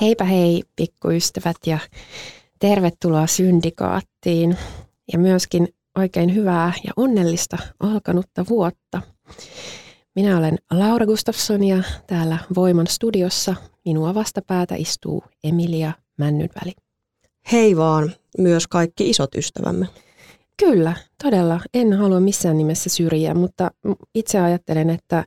Heipä 0.00 0.24
hei 0.24 0.62
pikkuystävät 0.76 1.56
ja 1.66 1.78
tervetuloa 2.58 3.26
syndikaattiin 3.26 4.56
ja 5.12 5.18
myöskin 5.18 5.68
oikein 5.98 6.34
hyvää 6.34 6.72
ja 6.84 6.92
onnellista 6.96 7.58
alkanutta 7.80 8.44
vuotta. 8.48 9.02
Minä 10.14 10.38
olen 10.38 10.58
Laura 10.70 11.06
Gustafsson 11.06 11.64
ja 11.64 11.82
täällä 12.06 12.38
Voiman 12.54 12.86
studiossa 12.86 13.54
minua 13.84 14.14
vastapäätä 14.14 14.74
istuu 14.74 15.24
Emilia 15.44 15.92
Männynväli. 16.18 16.72
Hei 17.52 17.76
vaan 17.76 18.12
myös 18.38 18.66
kaikki 18.66 19.10
isot 19.10 19.34
ystävämme. 19.34 19.86
Kyllä, 20.56 20.92
todella. 21.22 21.60
En 21.74 21.92
halua 21.92 22.20
missään 22.20 22.58
nimessä 22.58 22.90
syrjiä, 22.90 23.34
mutta 23.34 23.70
itse 24.14 24.40
ajattelen, 24.40 24.90
että, 24.90 25.24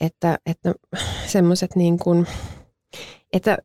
että, 0.00 0.38
että 0.46 0.74
semmoiset 1.26 1.76
niin 1.76 1.98
kuin 1.98 2.26
että 3.34 3.58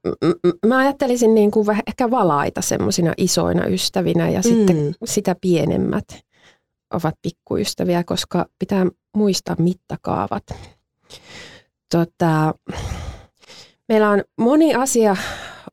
mä 0.65 0.77
ajattelisin 0.77 1.35
niin 1.35 1.51
kuin 1.51 1.67
ehkä 1.87 2.11
valaita 2.11 2.61
semmoisina 2.61 3.13
isoina 3.17 3.65
ystävinä 3.65 4.29
ja 4.29 4.39
mm. 4.39 4.43
sitten 4.43 4.95
sitä 5.05 5.35
pienemmät 5.41 6.05
ovat 6.93 7.15
pikkuystäviä, 7.21 8.03
koska 8.03 8.45
pitää 8.59 8.85
muistaa 9.17 9.55
mittakaavat. 9.59 10.43
Tota, 11.91 12.53
meillä 13.89 14.09
on 14.09 14.23
moni 14.37 14.75
asia 14.75 15.15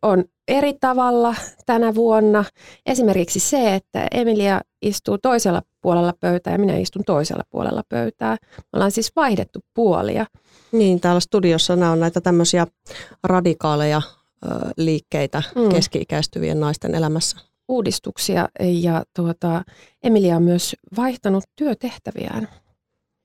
on 0.06 0.24
eri 0.48 0.74
tavalla 0.80 1.34
tänä 1.66 1.94
vuonna. 1.94 2.44
Esimerkiksi 2.86 3.40
se, 3.40 3.74
että 3.74 4.06
Emilia 4.14 4.60
istuu 4.82 5.18
toisella 5.18 5.62
puolella 5.80 6.12
pöytää 6.20 6.52
ja 6.52 6.58
minä 6.58 6.76
istun 6.76 7.04
toisella 7.06 7.42
puolella 7.50 7.82
pöytää. 7.88 8.36
Me 8.56 8.64
ollaan 8.72 8.90
siis 8.90 9.12
vaihdettu 9.16 9.60
puolia. 9.74 10.26
Niin, 10.72 11.00
täällä 11.00 11.20
studiossa 11.20 11.76
nämä 11.76 11.92
on 11.92 12.00
näitä 12.00 12.20
tämmöisiä 12.20 12.66
radikaaleja 13.24 14.02
ö, 14.44 14.48
liikkeitä 14.76 15.42
mm. 15.54 15.68
keski-ikäistyvien 15.68 16.60
naisten 16.60 16.94
elämässä. 16.94 17.36
Uudistuksia 17.68 18.48
ja 18.60 19.04
tuota, 19.16 19.62
Emilia 20.02 20.36
on 20.36 20.42
myös 20.42 20.76
vaihtanut 20.96 21.44
työtehtäviään. 21.56 22.48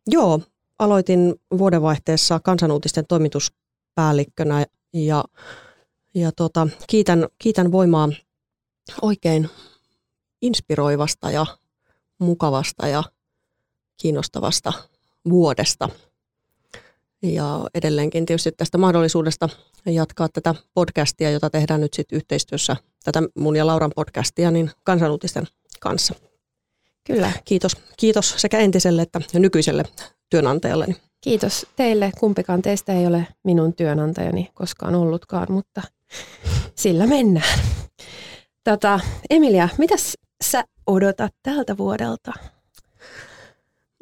Joo, 0.07 0.39
aloitin 0.79 1.35
vuodenvaihteessa 1.57 2.39
kansanuutisten 2.39 3.05
toimituspäällikkönä 3.07 4.65
ja, 4.93 5.23
ja 6.13 6.31
tuota, 6.31 6.67
kiitän, 6.87 7.27
kiitän 7.37 7.71
voimaa 7.71 8.09
oikein 9.01 9.49
inspiroivasta 10.41 11.31
ja 11.31 11.45
mukavasta 12.19 12.87
ja 12.87 13.03
kiinnostavasta 13.97 14.73
vuodesta– 15.25 15.89
ja 17.21 17.69
edelleenkin 17.73 18.25
tietysti 18.25 18.51
tästä 18.51 18.77
mahdollisuudesta 18.77 19.49
jatkaa 19.85 20.29
tätä 20.29 20.55
podcastia, 20.73 21.31
jota 21.31 21.49
tehdään 21.49 21.81
nyt 21.81 21.93
sitten 21.93 22.15
yhteistyössä, 22.15 22.75
tätä 23.03 23.23
mun 23.35 23.55
ja 23.55 23.67
Lauran 23.67 23.91
podcastia, 23.95 24.51
niin 24.51 24.71
kansanuutisten 24.83 25.47
kanssa. 25.79 26.15
Kyllä. 27.03 27.31
Kiitos, 27.45 27.77
kiitos 27.97 28.33
sekä 28.37 28.59
entiselle 28.59 29.01
että 29.01 29.21
nykyiselle 29.33 29.83
työnantajalle. 30.29 30.85
Kiitos 31.21 31.65
teille. 31.75 32.11
Kumpikaan 32.19 32.61
teistä 32.61 32.93
ei 32.93 33.07
ole 33.07 33.27
minun 33.43 33.73
työnantajani 33.73 34.49
koskaan 34.53 34.95
ollutkaan, 34.95 35.51
mutta 35.51 35.81
sillä 36.75 37.07
mennään. 37.07 37.59
Tota, 38.63 38.99
Emilia, 39.29 39.69
mitäs 39.77 40.17
sä 40.43 40.63
odotat 40.87 41.33
tältä 41.43 41.77
vuodelta? 41.77 42.31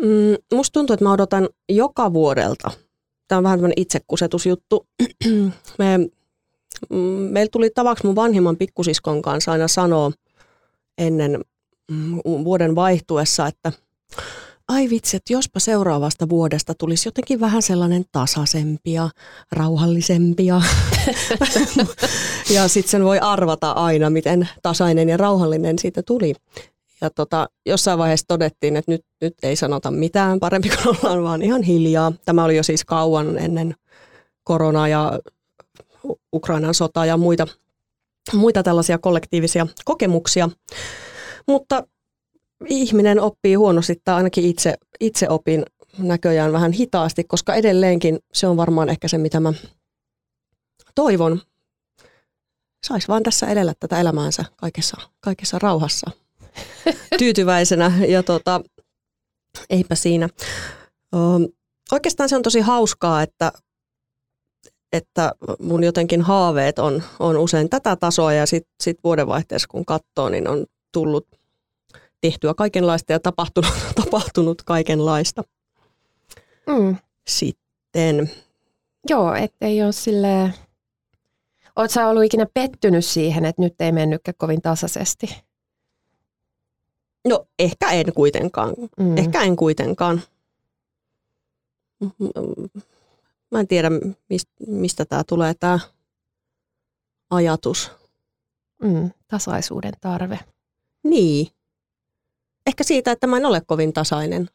Mm, 0.02 0.56
musta 0.56 0.74
tuntuu, 0.74 0.94
että 0.94 1.06
mä 1.06 1.14
odotan 1.14 1.50
joka 1.70 2.14
vuodelta 2.14 2.72
tämä 3.30 3.38
on 3.38 3.44
vähän 3.44 3.60
tämmöinen 3.60 3.82
itsekusetusjuttu. 3.82 4.88
Me, 5.80 5.98
mm, 6.90 6.98
meillä 7.32 7.50
tuli 7.52 7.70
tavaksi 7.70 8.06
mun 8.06 8.16
vanhimman 8.16 8.58
pikkusiskon 8.58 9.22
kanssa 9.22 9.52
aina 9.52 9.68
sanoa 9.68 10.12
ennen 10.98 11.42
mm, 11.92 12.20
vuoden 12.26 12.76
vaihtuessa, 12.76 13.48
että 13.48 13.72
ai 14.70 14.90
vitsi, 14.90 15.18
että 15.18 15.34
jospa 15.34 15.60
seuraavasta 15.60 16.30
vuodesta 16.30 16.74
tulisi 16.74 17.08
jotenkin 17.08 17.40
vähän 17.40 17.62
sellainen 17.62 18.06
tasaisempi 18.12 18.94
ja 18.94 19.10
rauhallisempi. 19.52 20.46
Ja, 20.46 20.62
ja 22.56 22.68
sitten 22.68 22.92
sen 22.92 23.04
voi 23.04 23.20
arvata 23.20 23.72
aina, 23.72 24.10
miten 24.10 24.50
tasainen 24.62 25.10
ja 25.10 25.18
rauhallinen 25.18 25.80
siitä 25.80 26.04
tuli. 26.04 26.34
Ja 27.02 27.10
tota, 27.10 27.50
jossain 27.66 28.00
vaiheessa 28.00 28.28
todettiin, 28.28 28.76
että 28.76 28.92
nyt, 28.92 29.02
nyt 29.22 29.34
ei 29.44 29.56
sanota 29.56 29.92
mitään, 29.92 30.40
parempi 30.40 30.70
kuin 30.70 30.98
ollaan 30.98 31.24
vaan 31.24 31.42
ihan 31.42 31.64
hiljaa. 31.64 32.12
Tämä 32.26 32.44
oli 32.44 32.58
jo 32.58 32.64
siis 32.64 32.86
kauan 32.86 33.38
ennen 33.38 33.76
koronaa 34.44 34.88
ja 34.88 35.20
Ukrainan 36.34 36.74
sotaa 36.74 37.06
ja 37.06 37.18
muita, 37.18 37.48
muita 38.34 38.64
tällaisia 38.64 38.98
kollektiivisia 38.98 39.68
kokemuksia. 39.86 40.50
Mutta 41.48 41.84
ihminen 42.66 43.20
oppii 43.20 43.56
huonosti, 43.56 44.02
tai 44.04 44.16
ainakin 44.16 44.46
itse, 44.46 44.76
itse 45.00 45.30
opin 45.30 45.66
näköjään 45.98 46.52
vähän 46.52 46.72
hitaasti, 46.72 47.24
koska 47.24 47.56
edelleenkin 47.56 48.20
se 48.34 48.48
on 48.48 48.58
varmaan 48.58 48.90
ehkä 48.90 49.08
se, 49.08 49.18
mitä 49.18 49.40
mä 49.40 49.54
toivon. 50.96 51.42
Saisi 52.88 53.08
vaan 53.08 53.24
tässä 53.24 53.48
edellä 53.48 53.74
tätä 53.80 54.00
elämäänsä 54.00 54.46
kaikessa, 54.56 54.98
kaikessa 55.20 55.60
rauhassa 55.60 56.12
tyytyväisenä 57.20 57.92
ja 58.08 58.24
tota, 58.24 58.62
eipä 59.70 59.96
siinä. 59.96 60.30
Oikeastaan 61.92 62.30
se 62.30 62.36
on 62.36 62.42
tosi 62.42 62.60
hauskaa, 62.60 63.22
että, 63.22 63.52
että 64.94 65.32
mun 65.60 65.84
jotenkin 65.84 66.22
haaveet 66.22 66.80
on, 66.80 67.04
on 67.20 67.38
usein 67.38 67.70
tätä 67.70 67.96
tasoa 67.96 68.34
ja 68.34 68.46
sitten 68.46 68.74
sit 68.84 68.98
vuodenvaihteessa 69.04 69.68
kun 69.68 69.86
katsoo, 69.86 70.30
niin 70.30 70.48
on 70.48 70.66
tullut 70.94 71.28
tehtyä 72.22 72.54
kaikenlaista 72.54 73.12
ja 73.12 73.20
tapahtunut, 73.20 73.74
tapahtunut 74.04 74.62
kaikenlaista. 74.62 75.44
Mm. 76.68 76.96
Sitten. 77.28 78.32
Joo, 79.10 79.34
ettei 79.34 79.84
ole 79.84 79.92
silleen... 79.92 80.54
Oletko 81.76 82.10
ollut 82.10 82.24
ikinä 82.24 82.46
pettynyt 82.54 83.06
siihen, 83.06 83.46
että 83.46 83.62
nyt 83.62 83.82
ei 83.82 83.92
mennytkään 83.92 84.36
kovin 84.38 84.62
tasaisesti? 84.62 85.36
No 87.28 87.46
ehkä 87.60 87.92
en 87.92 88.14
kuitenkaan. 88.14 88.74
Mm. 89.00 89.18
Ehkä 89.18 89.42
en 89.42 89.56
kuitenkaan. 89.56 90.22
Mä 93.52 93.60
en 93.60 93.68
tiedä, 93.68 93.90
mistä, 94.30 94.52
mistä 94.68 95.06
tämä 95.06 95.24
tulee 95.24 95.54
tämä 95.54 95.80
ajatus. 97.30 97.92
Mm, 98.84 99.12
tasaisuuden 99.28 99.94
tarve. 100.02 100.40
Niin. 101.04 101.48
Ehkä 102.70 102.84
siitä, 102.84 103.12
että 103.12 103.28
mä 103.28 103.38
en 103.38 103.46
ole 103.46 103.62
kovin 103.62 103.94
tasainen 103.94 104.50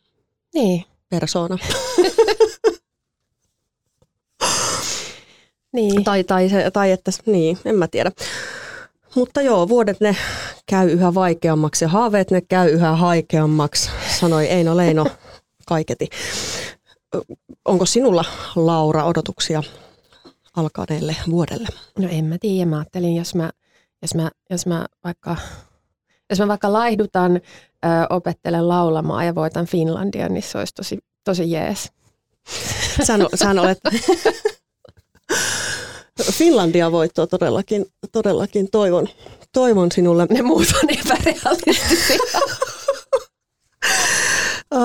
niin. 0.55 0.85
persona. 1.09 1.59
niin. 5.77 6.05
Tai, 6.05 6.25
tai, 6.25 6.49
se, 6.49 6.71
tai 6.71 6.91
että, 6.91 7.11
niin, 7.27 7.59
en 7.65 7.75
mä 7.75 7.89
tiedä. 7.89 8.13
Mutta 9.15 9.43
joo, 9.43 9.69
vuodet 9.69 10.01
ne 10.01 10.17
käy 10.67 10.91
yhä 10.91 11.15
vaikeammaksi 11.15 11.85
ja 11.85 11.89
haaveet 11.89 12.31
ne 12.31 12.41
käy 12.41 12.71
yhä 12.71 12.97
haikeammaksi, 12.97 13.91
sanoi 14.21 14.47
Eino 14.47 14.77
Leino 14.77 15.07
kaiketi. 15.69 16.09
Onko 17.65 17.87
sinulla, 17.87 18.25
Laura, 18.57 19.05
odotuksia 19.05 19.63
alkaneelle 20.57 21.17
vuodelle? 21.31 21.69
No 21.99 22.09
en 22.11 22.25
mä 22.25 22.37
tiedä. 22.41 22.71
Mä 22.71 22.79
ajattelin, 22.79 23.17
jos 23.17 23.35
mä, 23.35 23.51
jos 24.03 24.15
mä, 24.15 24.31
jos 24.51 24.67
mä 24.67 24.87
vaikka 25.05 25.37
Jos 26.31 26.39
mä 26.39 26.49
vaikka 26.49 26.73
laihdutan, 26.73 27.37
ö, 27.37 27.89
opettelen 28.11 28.69
laulamaan 28.69 29.27
ja 29.27 29.35
voitan 29.35 29.67
Finlandia, 29.67 30.29
niin 30.29 30.43
se 30.43 30.59
olisi 30.59 30.75
tosi, 30.75 30.99
tosi 31.25 31.51
jees. 31.51 31.93
Sähän, 33.03 33.27
sähän 33.35 33.59
olet 33.59 33.79
Finlandia 36.33 36.93
voittoa 36.93 37.27
todellakin, 37.27 37.87
todellakin 38.13 38.71
toivon, 38.71 39.09
toivon 39.53 39.93
sinulle. 39.93 40.27
Ne 40.31 40.43
muut 40.43 40.67
on 40.83 40.91
epärealistisia. 40.91 42.19
uh, 44.75 44.81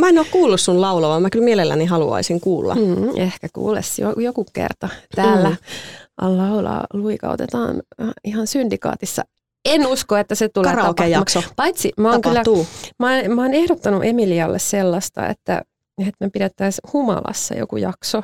mä 0.00 0.08
en 0.08 0.18
ole 0.18 0.26
kuullut 0.30 0.60
sun 0.60 0.80
laulavan, 0.80 1.22
mä 1.22 1.30
kyllä 1.30 1.44
mielelläni 1.44 1.84
haluaisin 1.84 2.40
kuulla. 2.40 2.74
Mm, 2.74 3.16
ehkä 3.16 3.48
kuules 3.52 3.98
joku 4.16 4.46
kerta. 4.52 4.88
Täällä 5.16 5.50
mm. 5.50 5.56
laulaa 6.38 6.86
luikautetaan 6.92 7.82
ihan 8.24 8.46
syndikaatissa 8.46 9.22
en 9.64 9.86
usko, 9.86 10.16
että 10.16 10.34
se 10.34 10.48
tulee 10.48 10.74
Karaoke-jakso. 10.74 11.42
Paitsi 11.56 11.92
mä 11.96 12.10
oon, 12.10 12.20
kyllä, 12.20 12.42
mä, 12.98 13.34
mä 13.34 13.42
oon 13.42 13.54
ehdottanut 13.54 14.04
Emilialle 14.04 14.58
sellaista, 14.58 15.28
että, 15.28 15.62
että 15.98 16.24
me 16.24 16.30
pidettäisiin 16.30 16.92
humalassa 16.92 17.54
joku 17.54 17.76
jakso. 17.76 18.22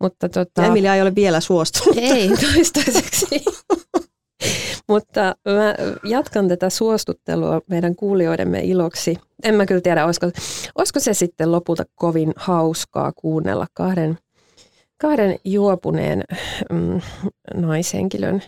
Mutta 0.00 0.28
tota, 0.28 0.66
Emilia 0.66 0.94
ei 0.94 1.02
ole 1.02 1.14
vielä 1.14 1.40
suostunut. 1.40 1.96
Ei, 1.98 2.28
toistaiseksi. 2.28 3.44
Mutta 4.88 5.36
mä 5.44 5.74
jatkan 6.04 6.48
tätä 6.48 6.70
suostuttelua 6.70 7.60
meidän 7.70 7.96
kuulijoidemme 7.96 8.60
iloksi. 8.60 9.16
En 9.42 9.54
mä 9.54 9.66
kyllä 9.66 9.80
tiedä, 9.80 10.06
olisiko, 10.06 10.30
olisiko 10.74 11.00
se 11.00 11.14
sitten 11.14 11.52
lopulta 11.52 11.84
kovin 11.94 12.32
hauskaa 12.36 13.12
kuunnella 13.16 13.66
kahden, 13.74 14.18
kahden 14.98 15.38
juopuneen 15.44 16.24
mm, 16.72 17.00
naishenkilön 17.54 18.42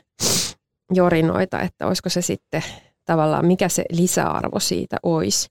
jorinoita, 0.91 1.61
että 1.61 1.87
olisiko 1.87 2.09
se 2.09 2.23
sitten 2.23 2.63
tavallaan, 3.05 3.47
mikä 3.47 3.69
se 3.69 3.85
lisäarvo 3.93 4.61
siitä 4.61 4.97
olisi. 5.03 5.49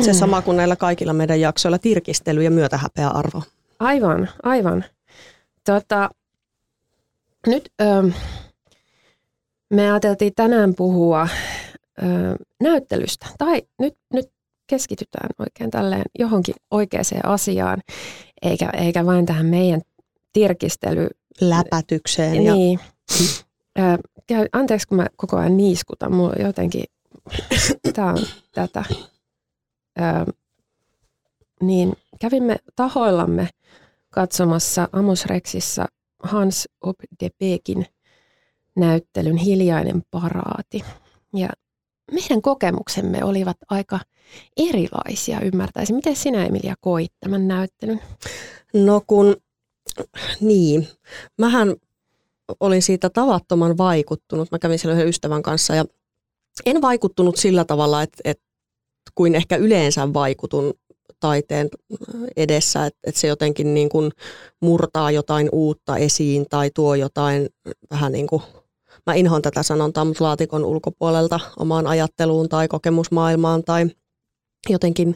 Se 0.00 0.12
sama 0.12 0.42
kuin 0.42 0.56
näillä 0.56 0.76
kaikilla 0.76 1.12
meidän 1.12 1.40
jaksoilla, 1.40 1.78
tirkistely 1.78 2.42
ja 2.42 2.50
myötähäpeä 2.50 3.08
arvo. 3.08 3.42
Aivan, 3.78 4.28
aivan. 4.42 4.84
Tota, 5.64 6.10
nyt 7.46 7.72
ö, 7.80 8.10
me 9.70 9.90
ajateltiin 9.90 10.32
tänään 10.36 10.74
puhua 10.74 11.28
ö, 12.02 12.06
näyttelystä, 12.60 13.26
tai 13.38 13.62
nyt, 13.78 13.94
nyt 14.12 14.30
keskitytään 14.66 15.28
oikein 15.38 15.70
tälleen 15.70 16.04
johonkin 16.18 16.54
oikeaan 16.70 17.04
asiaan, 17.24 17.80
eikä, 18.42 18.70
eikä 18.70 19.06
vain 19.06 19.26
tähän 19.26 19.46
meidän 19.46 19.80
tirkistely... 20.32 21.08
Läpätykseen. 21.40 22.32
Niin. 22.32 22.80
Ja... 22.82 22.91
Ö, 23.78 23.82
anteeksi, 24.52 24.88
kun 24.88 24.96
mä 24.96 25.06
koko 25.16 25.36
ajan 25.36 25.56
niiskutan, 25.56 26.14
mulla 26.14 26.34
jotenkin, 26.38 26.84
tämä 27.94 28.08
on 28.08 28.26
tätä. 28.52 28.84
Ö, 29.98 30.32
niin 31.62 31.92
kävimme 32.20 32.56
tahoillamme 32.76 33.48
katsomassa 34.10 34.88
Amos 34.92 35.26
Rexissa 35.26 35.86
Hans 36.22 36.68
Op 36.80 36.96
de 37.20 37.30
Beekin 37.38 37.86
näyttelyn 38.76 39.36
Hiljainen 39.36 40.02
paraati. 40.10 40.84
Ja 41.36 41.48
meidän 42.12 42.42
kokemuksemme 42.42 43.24
olivat 43.24 43.56
aika 43.68 44.00
erilaisia, 44.56 45.40
ymmärtäisin. 45.40 45.96
Miten 45.96 46.16
sinä, 46.16 46.46
Emilia, 46.46 46.74
koit 46.80 47.12
tämän 47.20 47.48
näyttelyn? 47.48 48.00
No 48.74 49.02
kun, 49.06 49.36
niin, 50.40 50.88
mähän 51.38 51.76
olin 52.60 52.82
siitä 52.82 53.10
tavattoman 53.10 53.78
vaikuttunut. 53.78 54.50
Mä 54.50 54.58
kävin 54.58 54.78
siellä 54.78 54.94
yhden 54.94 55.08
ystävän 55.08 55.42
kanssa 55.42 55.74
ja 55.74 55.84
en 56.66 56.82
vaikuttunut 56.82 57.36
sillä 57.36 57.64
tavalla, 57.64 58.02
että, 58.02 58.18
että 58.24 58.44
kuin 59.14 59.34
ehkä 59.34 59.56
yleensä 59.56 60.12
vaikutun 60.14 60.74
taiteen 61.20 61.68
edessä, 62.36 62.86
että, 62.86 62.98
että 63.06 63.20
se 63.20 63.28
jotenkin 63.28 63.74
niin 63.74 63.88
kuin 63.88 64.10
murtaa 64.60 65.10
jotain 65.10 65.48
uutta 65.52 65.96
esiin 65.96 66.46
tai 66.50 66.70
tuo 66.74 66.94
jotain 66.94 67.48
vähän 67.90 68.12
niin 68.12 68.26
kuin, 68.26 68.42
mä 69.06 69.14
inhoan 69.14 69.42
tätä 69.42 69.62
sanontaa, 69.62 70.04
mutta 70.04 70.24
laatikon 70.24 70.64
ulkopuolelta 70.64 71.40
omaan 71.58 71.86
ajatteluun 71.86 72.48
tai 72.48 72.68
kokemusmaailmaan 72.68 73.64
tai 73.64 73.86
jotenkin 74.68 75.14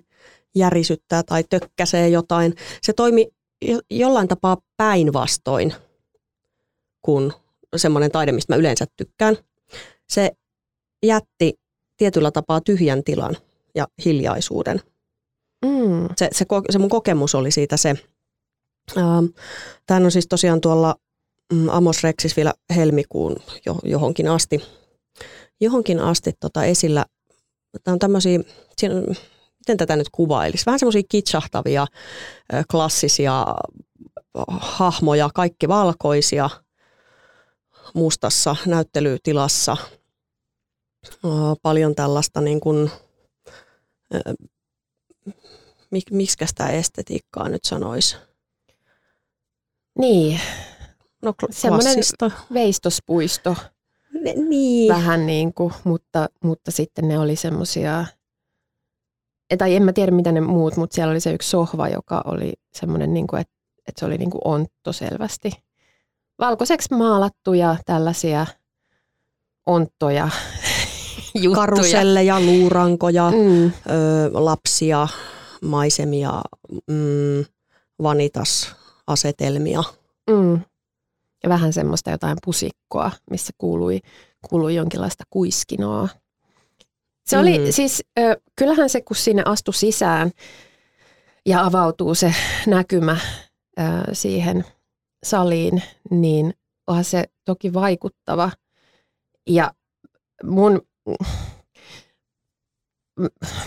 järisyttää 0.55 1.23
tai 1.23 1.44
tökkäsee 1.50 2.08
jotain. 2.08 2.55
Se 2.82 2.93
toimi 2.93 3.28
jollain 3.90 4.28
tapaa 4.28 4.56
päinvastoin 4.76 5.75
kuin 7.06 7.32
semmoinen 7.76 8.10
taide, 8.10 8.32
mistä 8.32 8.52
mä 8.52 8.58
yleensä 8.58 8.86
tykkään. 8.96 9.36
Se 10.08 10.30
jätti 11.02 11.54
tietyllä 11.96 12.30
tapaa 12.30 12.60
tyhjän 12.60 13.04
tilan 13.04 13.36
ja 13.74 13.86
hiljaisuuden– 14.04 14.80
Mm. 15.64 16.08
Se, 16.16 16.28
se, 16.32 16.44
se 16.70 16.78
mun 16.78 16.88
kokemus 16.88 17.34
oli 17.34 17.50
siitä 17.50 17.76
se. 17.76 17.94
Ähm, 18.96 19.24
Tämä 19.86 20.04
on 20.04 20.10
siis 20.10 20.26
tosiaan 20.28 20.60
tuolla 20.60 20.94
mm, 21.52 21.68
Amos 21.68 22.02
Rexis 22.02 22.36
vielä 22.36 22.54
helmikuun 22.76 23.36
johonkin 23.84 24.28
asti, 24.28 24.62
johonkin 25.60 26.00
asti 26.00 26.32
tota 26.40 26.64
esillä. 26.64 27.04
Tämä 27.84 27.92
on 27.92 27.98
tämmöisiä, 27.98 28.38
miten 29.58 29.76
tätä 29.76 29.96
nyt 29.96 30.08
kuvailisi, 30.12 30.66
vähän 30.66 30.78
semmoisia 30.78 31.02
kitsahtavia, 31.08 31.86
klassisia 32.70 33.46
hahmoja, 34.48 35.30
kaikki 35.34 35.68
valkoisia, 35.68 36.50
mustassa 37.94 38.56
näyttelytilassa. 38.66 39.76
Paljon 41.62 41.94
tällaista 41.94 42.40
niin 42.40 42.60
kuin, 42.60 42.90
mik, 45.90 46.10
miksi 46.10 46.46
sitä 46.46 46.68
estetiikkaa 46.68 47.48
nyt 47.48 47.64
sanoisi? 47.64 48.16
Niin. 49.98 50.40
No 51.22 51.34
klassista. 51.40 52.30
veistospuisto. 52.54 53.56
Ne, 54.12 54.32
niin. 54.32 54.94
Vähän 54.94 55.26
niin 55.26 55.54
kuin, 55.54 55.74
mutta, 55.84 56.28
mutta 56.44 56.70
sitten 56.70 57.08
ne 57.08 57.18
oli 57.18 57.36
semmoisia, 57.36 58.04
tai 59.58 59.76
en 59.76 59.82
mä 59.82 59.92
tiedä 59.92 60.12
mitä 60.12 60.32
ne 60.32 60.40
muut, 60.40 60.76
mutta 60.76 60.94
siellä 60.94 61.10
oli 61.10 61.20
se 61.20 61.32
yksi 61.32 61.50
sohva, 61.50 61.88
joka 61.88 62.22
oli 62.24 62.52
semmoinen, 62.72 63.14
niin 63.14 63.26
kuin, 63.26 63.40
että, 63.40 63.54
että 63.88 64.00
se 64.00 64.06
oli 64.06 64.18
niin 64.18 64.30
kuin 64.30 64.42
ontto 64.44 64.92
selvästi. 64.92 65.50
Valkoiseksi 66.38 66.94
maalattuja 66.94 67.76
tällaisia 67.86 68.46
onttoja 69.66 70.28
juttuja. 71.34 71.54
Karuselleja, 71.54 72.40
luurankoja, 72.40 73.30
mm. 73.30 73.64
ö, 73.66 73.70
lapsia, 74.32 75.08
maisemia, 75.62 76.42
mm, 76.90 77.44
vanitas-asetelmia. 78.02 79.82
Mm. 80.30 80.61
Ja 81.42 81.49
vähän 81.49 81.72
semmoista 81.72 82.11
jotain 82.11 82.38
pusikkoa, 82.44 83.11
missä 83.30 83.52
kuului, 83.58 84.00
kuului 84.49 84.75
jonkinlaista 84.75 85.25
kuiskinoa. 85.30 86.08
Se 87.26 87.38
oli 87.38 87.58
mm. 87.58 87.64
siis, 87.70 88.02
ö, 88.18 88.37
kyllähän 88.58 88.88
se 88.88 89.00
kun 89.00 89.16
sinne 89.16 89.42
astui 89.44 89.75
sisään 89.75 90.30
ja 91.46 91.64
avautuu 91.64 92.14
se 92.14 92.34
näkymä 92.66 93.16
ö, 93.80 93.82
siihen 94.12 94.64
saliin, 95.30 95.83
niin 96.11 96.54
onhan 96.87 97.04
se 97.04 97.25
toki 97.45 97.75
vaikuttava. 97.75 98.50
Ja 99.47 99.73
mun 100.45 100.83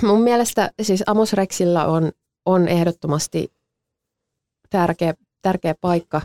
mun 0.07 0.21
mielestä 0.21 0.71
siis 0.81 1.03
Amos 1.07 1.33
Rexillä 1.33 1.85
on, 1.85 2.11
on 2.45 2.67
ehdottomasti 2.67 3.53
tärkeä, 4.69 5.13
tärkeä 5.41 5.75
paikka 5.81 6.21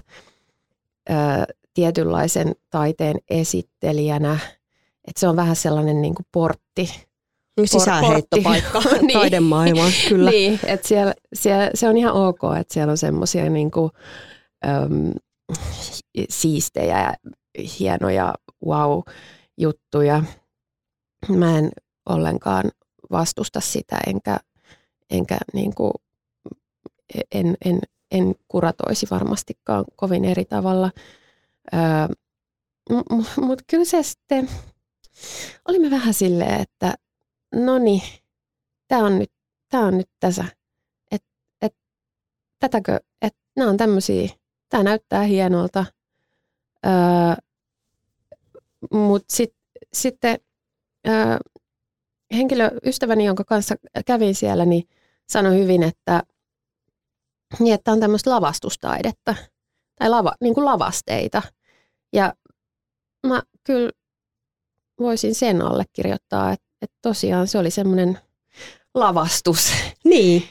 ää, 1.09 1.45
tietynlaisen 1.75 2.55
taiteen 2.71 3.17
esittelijänä. 3.31 4.39
Että 5.09 5.21
se 5.21 5.29
on 5.29 5.37
vähän 5.37 5.57
sellainen 5.57 6.03
niin 6.03 6.15
kuin 6.15 6.27
portti. 6.33 7.07
Sisäänheittopaikka 7.65 8.81
niin. 9.01 9.13
taidemaailmaan, 9.13 9.93
kyllä. 10.09 10.31
niin, 10.31 10.61
että 10.65 10.89
siellä, 10.89 11.15
siellä, 11.35 11.71
se 11.75 11.89
on 11.89 11.97
ihan 11.97 12.15
ok, 12.15 12.41
että 12.61 12.75
siellä 12.75 12.91
on 12.91 12.99
semmoisia 12.99 13.51
niin 13.51 13.71
kuin, 13.71 13.91
äm, 14.67 15.13
siistejä 16.29 17.01
ja 17.01 17.15
hienoja 17.81 18.35
wow-juttuja. 18.67 20.23
Mä 21.29 21.59
en 21.59 21.71
ollenkaan 22.09 22.65
vastusta 23.11 23.61
sitä, 23.61 23.99
enkä, 24.07 24.37
enkä 25.11 25.39
niin 25.53 25.75
kuin, 25.75 25.93
en, 27.33 27.57
en, 27.65 27.81
en 28.11 28.35
kuratoisi 28.49 29.07
varmastikaan 29.11 29.85
kovin 29.97 30.25
eri 30.25 30.45
tavalla. 30.45 30.91
Öö, 31.75 32.15
Mutta 33.47 33.65
kyllä 33.67 33.85
se 33.85 34.03
sitten, 34.03 34.49
olimme 35.69 35.91
vähän 35.91 36.15
silleen, 36.15 36.61
että 36.61 36.95
no 37.55 37.79
niin, 37.79 38.03
tämä 38.89 39.05
on 39.07 39.19
nyt, 39.19 39.33
on 39.73 39.99
nyt 39.99 40.11
tässä, 40.21 40.45
että 41.11 41.29
et, 41.63 41.77
tätäkö, 42.59 43.01
että 43.23 43.41
nämä 43.57 43.71
on 43.71 43.77
tämmöisiä, 43.77 44.29
tämä 44.75 44.85
näyttää 44.85 45.23
hienolta, 45.23 45.87
öö, 46.87 46.93
mutta 48.91 49.35
sit, 49.35 49.55
sitten 49.93 50.39
ää, 51.07 51.39
henkilö, 52.37 52.71
ystäväni, 52.87 53.25
jonka 53.25 53.45
kanssa 53.45 53.75
kävin 54.07 54.35
siellä, 54.35 54.65
niin 54.65 54.89
sanoi 55.29 55.59
hyvin, 55.59 55.83
että, 55.83 56.23
niin, 57.59 57.75
että 57.75 57.93
on 57.93 58.01
tämmöistä 58.01 58.31
lavastustaidetta 58.31 59.35
tai 59.99 60.09
lava, 60.09 60.35
niin 60.41 60.55
kuin 60.55 60.65
lavasteita. 60.65 61.43
Ja 62.13 62.35
mä 63.27 63.43
kyllä 63.65 63.91
voisin 65.01 65.35
sen 65.35 65.63
allekirjoittaa, 65.63 66.53
että, 66.53 66.67
että 66.83 66.97
tosiaan 67.03 67.49
se 67.49 67.59
oli 67.59 67.71
semmoinen 67.71 68.19
lavastus. 68.95 69.73
Niin. 70.05 70.43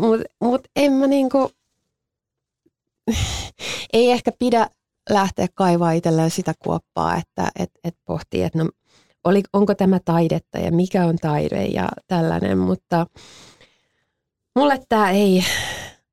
Mutta 0.00 0.24
mut 0.40 0.62
en 0.76 0.92
mä 0.92 1.06
niinku, 1.06 1.50
ei 3.92 4.10
ehkä 4.10 4.32
pidä 4.38 4.66
lähteä 5.10 5.46
kaivaa 5.54 5.92
itselleen 5.92 6.30
sitä 6.30 6.54
kuoppaa, 6.64 7.16
että 7.16 7.50
et, 7.58 7.70
et 7.84 7.94
pohtii, 8.04 8.42
että 8.42 8.58
no, 8.58 8.70
oli, 9.24 9.42
onko 9.52 9.74
tämä 9.74 10.00
taidetta 10.04 10.58
ja 10.58 10.72
mikä 10.72 11.06
on 11.06 11.16
taide 11.16 11.64
ja 11.64 11.88
tällainen, 12.06 12.58
mutta 12.58 13.06
mulle 14.56 14.80
tämä 14.88 15.10
ei, 15.10 15.44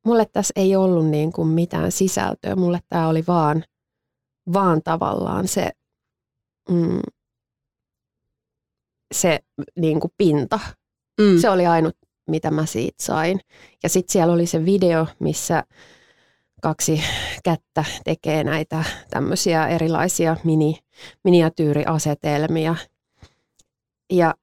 mulle 0.05 0.25
tässä 0.33 0.51
ei 0.55 0.75
ollut 0.75 1.07
niin 1.07 1.31
kuin 1.31 1.47
mitään 1.47 1.91
sisältöä, 1.91 2.55
mulle 2.55 2.79
tämä 2.89 3.07
oli 3.07 3.23
vaan, 3.27 3.63
vaan 4.53 4.81
tavallaan 4.83 5.47
se, 5.47 5.71
mm, 6.69 7.01
se 9.13 9.39
niin 9.79 9.99
kuin 9.99 10.11
pinta. 10.17 10.59
Mm. 11.21 11.39
Se 11.41 11.49
oli 11.49 11.65
ainut, 11.65 11.95
mitä 12.29 12.51
mä 12.51 12.65
siitä 12.65 13.03
sain. 13.03 13.39
Ja 13.83 13.89
sitten 13.89 14.11
siellä 14.11 14.33
oli 14.33 14.45
se 14.45 14.65
video, 14.65 15.07
missä 15.19 15.63
kaksi 16.61 17.03
kättä 17.43 17.85
tekee 18.03 18.43
näitä 18.43 18.83
tämmöisiä 19.09 19.67
erilaisia 19.67 20.35
mini, 20.43 20.79
miniatyyriasetelmia. 21.23 22.75
Ja 24.13 24.33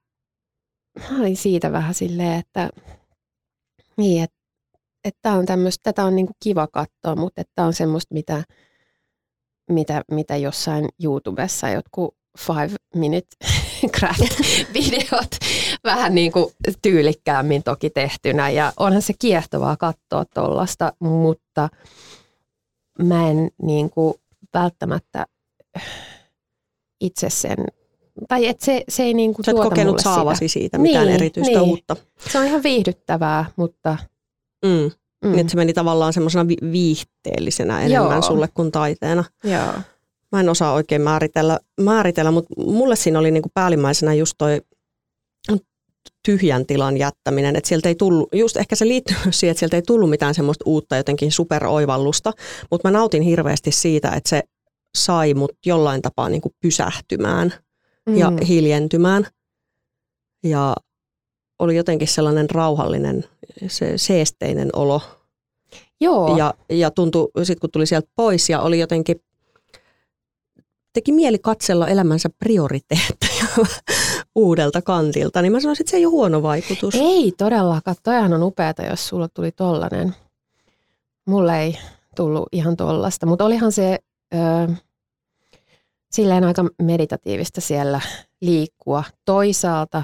mä 1.11 1.19
olin 1.19 1.37
siitä 1.37 1.73
vähän 1.73 1.95
silleen, 1.95 2.39
että 2.39 2.71
niin, 3.97 4.23
että, 4.23 4.37
että 5.05 5.33
on 5.33 5.47
tämmöistä, 5.47 5.81
tätä 5.83 6.05
on 6.05 6.17
niinku 6.17 6.33
kiva 6.43 6.67
katsoa, 6.67 7.17
mutta 7.17 7.41
että 7.41 7.65
on 7.65 7.73
semmoista, 7.73 8.15
mitä, 8.15 8.45
mitä, 9.71 10.03
mitä 10.11 10.37
jossain 10.37 10.89
YouTubessa 11.05 11.69
jotkut 11.69 12.17
five 12.39 12.71
minute 12.95 13.27
craft-videot 13.97 15.37
vähän 15.85 16.15
niin 16.15 16.33
kuin 16.33 16.47
tyylikkäämmin 16.83 17.63
toki 17.63 17.91
tehtynä 17.91 18.51
ja 18.51 18.73
onhan 18.77 19.03
se 19.03 19.13
kiehtovaa 19.19 19.77
katsoa 19.77 20.25
tuollaista, 20.35 20.93
mutta 21.01 21.69
mä 23.03 23.31
en 23.31 23.51
niin 23.63 23.91
kuin 23.91 24.15
välttämättä 24.55 25.27
itse 27.01 27.31
sen, 27.31 27.57
tai 28.29 28.47
et 28.49 28.61
se, 28.61 28.85
se 28.89 29.03
ei 29.03 29.15
niin 29.15 29.35
kuin 29.35 29.45
Sä 29.45 29.51
et 29.51 29.55
tuota 29.55 29.71
kokenut 29.71 29.99
saavasi 29.99 30.49
sitä. 30.49 30.53
siitä 30.61 30.79
mitään 30.79 31.07
Niin, 31.07 31.15
erityistä 31.15 31.59
niin. 31.59 31.71
uutta. 31.71 31.97
Se 32.31 32.39
on 32.39 32.45
ihan 32.47 32.63
viihdyttävää, 32.63 33.45
mutta 33.57 33.97
Mm. 34.65 34.71
mm, 34.71 35.31
Niin, 35.31 35.39
että 35.39 35.51
se 35.51 35.57
meni 35.57 35.73
tavallaan 35.73 36.13
semmoisena 36.13 36.49
vi- 36.49 36.73
viihteellisenä 36.73 37.81
enemmän 37.83 38.13
Joo. 38.13 38.23
sulle 38.23 38.49
kuin 38.55 38.73
taiteena. 38.73 39.25
joo. 39.45 39.73
Mä 40.35 40.41
en 40.41 40.49
osaa 40.49 40.73
oikein 40.73 41.03
määritellä, 41.03 41.59
määritellä 41.81 42.31
mutta 42.31 42.55
mulle 42.57 42.97
siinä 42.97 43.19
oli 43.19 43.31
niinku 43.31 43.51
päällimmäisenä 43.55 44.15
just 44.15 44.35
toi 44.39 44.61
tyhjän 46.27 46.67
tilan 46.67 46.97
jättäminen, 46.97 47.57
että 47.57 47.69
sieltä 47.69 47.89
ei 47.89 47.95
tullut, 47.95 48.29
just 48.33 48.57
ehkä 48.57 48.77
se 48.77 48.89
liittyy 48.89 49.17
siihen, 49.31 49.51
että 49.51 49.59
sieltä 49.59 49.77
ei 49.77 49.83
tullut 49.83 50.11
mitään 50.11 50.35
semmoista 50.35 50.65
uutta 50.67 50.97
jotenkin 50.97 51.33
superoivallusta, 51.33 52.33
mutta 52.71 52.89
mä 52.89 52.99
nautin 52.99 53.23
hirveästi 53.23 53.73
siitä, 53.73 54.11
että 54.11 54.31
se 54.31 54.43
sai 54.97 55.35
mut 55.35 55.53
jollain 55.67 56.03
tapaa 56.03 56.29
niinku 56.29 56.51
pysähtymään 56.63 57.55
Mm. 58.09 58.17
ja 58.17 58.33
hiljentymään. 58.49 59.27
Ja 60.43 60.77
oli 61.59 61.77
jotenkin 61.77 62.09
sellainen 62.09 62.51
rauhallinen, 62.51 63.25
se 63.69 63.99
seesteinen 63.99 64.71
olo. 64.73 65.01
Joo. 66.01 66.37
Ja, 66.37 66.55
ja 66.71 66.91
tuntui, 66.91 67.29
sitten 67.43 67.61
kun 67.61 67.71
tuli 67.71 67.87
sieltä 67.87 68.09
pois 68.17 68.49
ja 68.51 68.61
oli 68.61 68.79
jotenkin, 68.79 69.17
teki 70.95 71.13
mieli 71.13 71.39
katsella 71.39 71.89
elämänsä 71.89 72.29
prioriteetteja 72.39 73.47
uudelta 74.35 74.83
kantilta, 74.83 75.43
niin 75.43 75.53
mä 75.53 75.61
sanoisin, 75.61 75.83
että 75.83 75.91
se 75.91 75.97
ei 75.97 76.07
ole 76.07 76.11
huono 76.11 76.43
vaikutus. 76.43 76.95
Ei 76.95 77.33
todellakaan. 77.39 77.97
Toihan 78.03 78.33
on 78.33 78.43
upeata, 78.43 78.83
jos 78.83 79.09
sulla 79.09 79.29
tuli 79.29 79.53
tollanen. 79.53 80.15
Mulle 81.27 81.63
ei 81.63 81.79
tullut 82.17 82.49
ihan 82.53 82.77
tollasta, 82.77 83.27
mutta 83.27 83.45
olihan 83.45 83.73
se 83.73 83.99
ö, 84.35 84.39
silleen 86.11 86.45
aika 86.45 86.65
meditatiivista 86.83 87.61
siellä 87.61 88.01
liikkua. 88.41 89.05
Toisaalta 89.25 90.03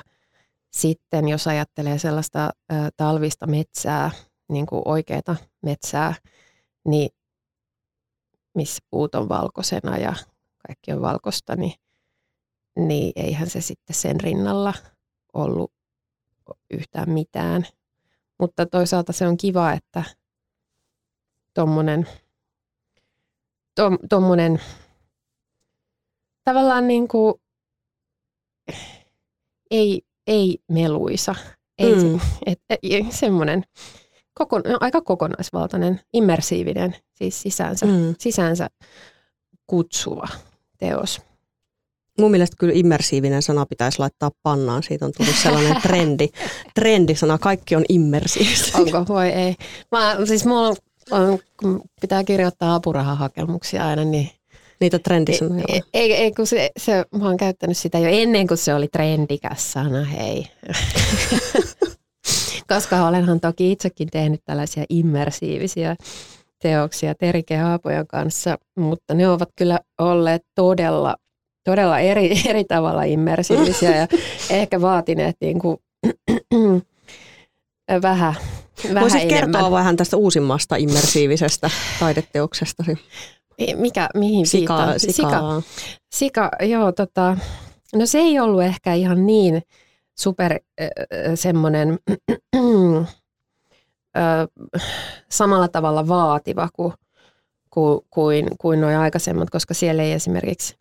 sitten, 0.73 1.29
jos 1.29 1.47
ajattelee 1.47 1.99
sellaista 1.99 2.51
ö, 2.73 2.75
talvista 2.97 3.47
metsää, 3.47 4.11
niin 4.49 4.67
kuin 4.67 4.83
oikeata 4.85 5.37
metsää, 5.63 6.15
niin 6.85 7.11
missä 8.55 8.83
puut 8.91 9.15
on 9.15 9.29
valkoisena 9.29 9.99
ja 9.99 10.15
kaikki 10.67 10.93
on 10.93 11.01
valkoista, 11.01 11.57
niin, 11.57 11.75
niin 12.77 13.13
eihän 13.17 13.51
se 13.51 13.61
sitten 13.61 13.97
sen 13.97 14.21
rinnalla 14.21 14.75
ollut 15.33 15.73
yhtään 16.71 17.11
mitään. 17.11 17.67
Mutta 18.39 18.67
toisaalta 18.67 19.13
se 19.13 19.27
on 19.27 19.37
kiva, 19.37 19.73
että 19.73 20.05
tuommoinen 21.55 22.07
tom, 23.75 23.99
tommonen, 24.09 24.61
tavallaan 26.45 26.89
niin 26.89 27.09
kuin, 27.09 27.35
ei, 29.71 30.03
ei 30.27 30.59
meluisa, 30.69 31.35
ei 31.79 31.95
Mm. 31.95 32.03
mm. 32.03 32.21
et, 32.47 32.61
et, 32.69 32.81
semmoinen 33.11 33.65
kokon, 34.35 34.63
aika 34.81 35.01
kokonaisvaltainen, 35.01 36.01
immersiivinen, 36.13 36.97
siis 37.15 37.43
sisäänsä. 37.43 37.87
Mm. 37.87 38.15
sisäänsä 38.19 38.69
kutsuva 39.67 40.29
teos. 40.81 41.21
Mun 42.19 42.31
mielestä 42.31 42.57
kyllä 42.59 42.73
immersiivinen 42.77 43.43
sana 43.43 43.67
pitäisi 43.67 43.99
laittaa 43.99 44.31
pannaan. 44.43 44.83
Siitä 44.83 45.05
on 45.05 45.13
tullut 45.17 45.35
sellainen 45.35 45.77
trendi, 45.83 46.29
trendisana. 46.75 47.39
Kaikki 47.39 47.77
on 47.77 47.85
immersiivistä. 47.89 48.79
Onko? 48.79 49.05
Voi 49.09 49.29
ei. 49.29 49.57
Mä, 49.93 50.17
siis 50.25 50.45
mulla 50.45 50.75
on, 51.11 51.39
kun 51.61 51.83
pitää 52.01 52.25
kirjoittaa 52.25 52.75
apurahahakemuksia 52.75 53.87
aina, 53.87 54.05
niin 54.05 54.31
Niitä 54.81 54.99
trendisanoja 54.99 55.65
ei, 55.69 55.83
ei, 55.93 56.13
ei, 56.13 56.33
kun 56.33 56.47
se, 56.47 56.71
se, 56.77 57.05
mä 57.19 57.27
oon 57.27 57.37
käyttänyt 57.37 57.77
sitä 57.77 57.99
jo 57.99 58.09
ennen 58.09 58.47
kuin 58.47 58.59
se 58.59 58.75
oli 58.75 58.89
trendikäs 58.89 59.73
sana, 59.73 60.05
hei. 60.05 60.47
Koska 62.75 63.07
olenhan 63.07 63.41
toki 63.41 63.73
itsekin 63.73 64.09
tehnyt 64.11 64.41
tällaisia 64.45 64.85
immersiivisiä 64.89 65.97
teoksia 66.63 67.15
Terike 67.15 67.57
Haapojan 67.57 68.07
kanssa, 68.07 68.59
mutta 68.77 69.15
ne 69.15 69.29
ovat 69.29 69.49
kyllä 69.57 69.81
olleet 69.99 70.43
todella, 70.55 71.17
todella 71.65 71.99
eri, 71.99 72.31
eri 72.51 72.65
tavalla 72.65 73.03
immersiivisiä 73.05 73.97
ja 73.97 74.07
ehkä 74.51 74.81
vaatineet 74.81 75.37
niin 75.41 75.59
kuin, 75.59 75.77
vähän, 78.03 78.35
vähän 78.85 79.01
Voisit 79.01 79.21
enemmän. 79.21 79.53
kertoa 79.53 79.71
vähän 79.71 79.97
tästä 79.97 80.17
uusimmasta 80.17 80.77
immersiivisestä 80.77 81.71
taideteoksestasi. 82.01 82.99
Mikä, 83.77 84.09
mihin 84.15 84.47
Sika, 84.47 84.99
sika. 84.99 85.13
Sika, 85.13 85.63
Sika, 86.15 86.51
joo, 86.61 86.93
tota, 86.93 87.37
no 87.95 88.07
se 88.07 88.19
ei 88.19 88.41
ollut 88.41 88.63
ehkä 88.63 88.95
ihan 88.95 89.27
niin 89.27 89.63
super 90.19 90.53
äh, 90.53 90.89
semmoinen 91.35 91.99
äh, 92.11 93.09
samalla 95.31 95.69
tavalla 95.69 96.09
vaativa 96.09 96.69
kuin, 96.73 96.93
kuin, 97.71 98.01
kuin, 98.11 98.47
kuin 98.59 98.81
nuo 98.81 99.01
aikaisemmat, 99.01 99.51
koska 99.51 99.75
siellä 99.75 100.03
ei 100.03 100.13
esimerkiksi 100.13 100.77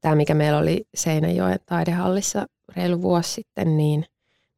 tämä, 0.00 0.14
mikä 0.14 0.34
meillä 0.34 0.58
oli 0.58 0.84
Seinäjoen 0.94 1.58
taidehallissa 1.66 2.46
reilu 2.76 3.02
vuosi 3.02 3.32
sitten, 3.32 3.76
niin, 3.76 4.06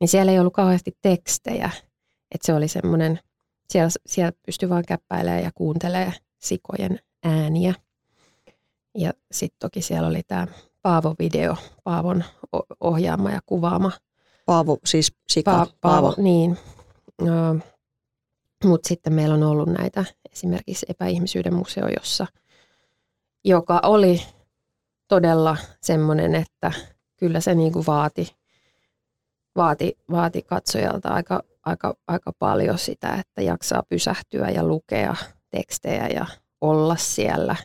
niin 0.00 0.08
siellä 0.08 0.32
ei 0.32 0.38
ollut 0.38 0.52
kauheasti 0.52 0.96
tekstejä. 1.02 1.70
Että 2.34 2.46
se 2.46 2.54
oli 2.54 2.68
semmoinen, 2.68 3.20
siellä, 3.70 3.90
siellä 4.06 4.32
pystyi 4.46 4.68
vaan 4.68 4.84
käppäilemään 4.88 5.42
ja 5.42 5.50
kuuntelemaan 5.54 6.12
sikojen 6.38 6.98
ääniä. 7.24 7.74
Ja 8.98 9.12
sitten 9.32 9.58
toki 9.58 9.82
siellä 9.82 10.08
oli 10.08 10.22
tämä 10.22 10.46
Paavo-video, 10.82 11.56
Paavon 11.84 12.24
ohjaama 12.80 13.30
ja 13.30 13.40
kuvaama. 13.46 13.92
Paavo, 14.46 14.78
siis 14.84 15.12
sika. 15.28 15.64
Pa- 15.64 15.72
Paavo. 15.80 16.06
Paavo, 16.08 16.14
niin. 16.22 16.58
Mutta 18.64 18.88
sitten 18.88 19.12
meillä 19.12 19.34
on 19.34 19.42
ollut 19.42 19.68
näitä 19.68 20.04
esimerkiksi 20.32 20.86
epäihmisyyden 20.88 21.54
museo, 21.54 21.88
jossa, 21.88 22.26
joka 23.44 23.80
oli 23.82 24.22
todella 25.08 25.56
semmoinen, 25.82 26.34
että 26.34 26.72
kyllä 27.16 27.40
se 27.40 27.54
niinku 27.54 27.84
vaati, 27.86 28.36
vaati, 29.56 29.98
vaati 30.10 30.42
katsojalta 30.42 31.08
aika, 31.08 31.42
aika, 31.64 31.94
aika 32.08 32.32
paljon 32.38 32.78
sitä, 32.78 33.14
että 33.14 33.42
jaksaa 33.42 33.82
pysähtyä 33.88 34.50
ja 34.50 34.64
lukea 34.64 35.16
tekstejä 35.50 36.08
ja 36.08 36.26
olla 36.60 36.96
siellä. 36.96 37.56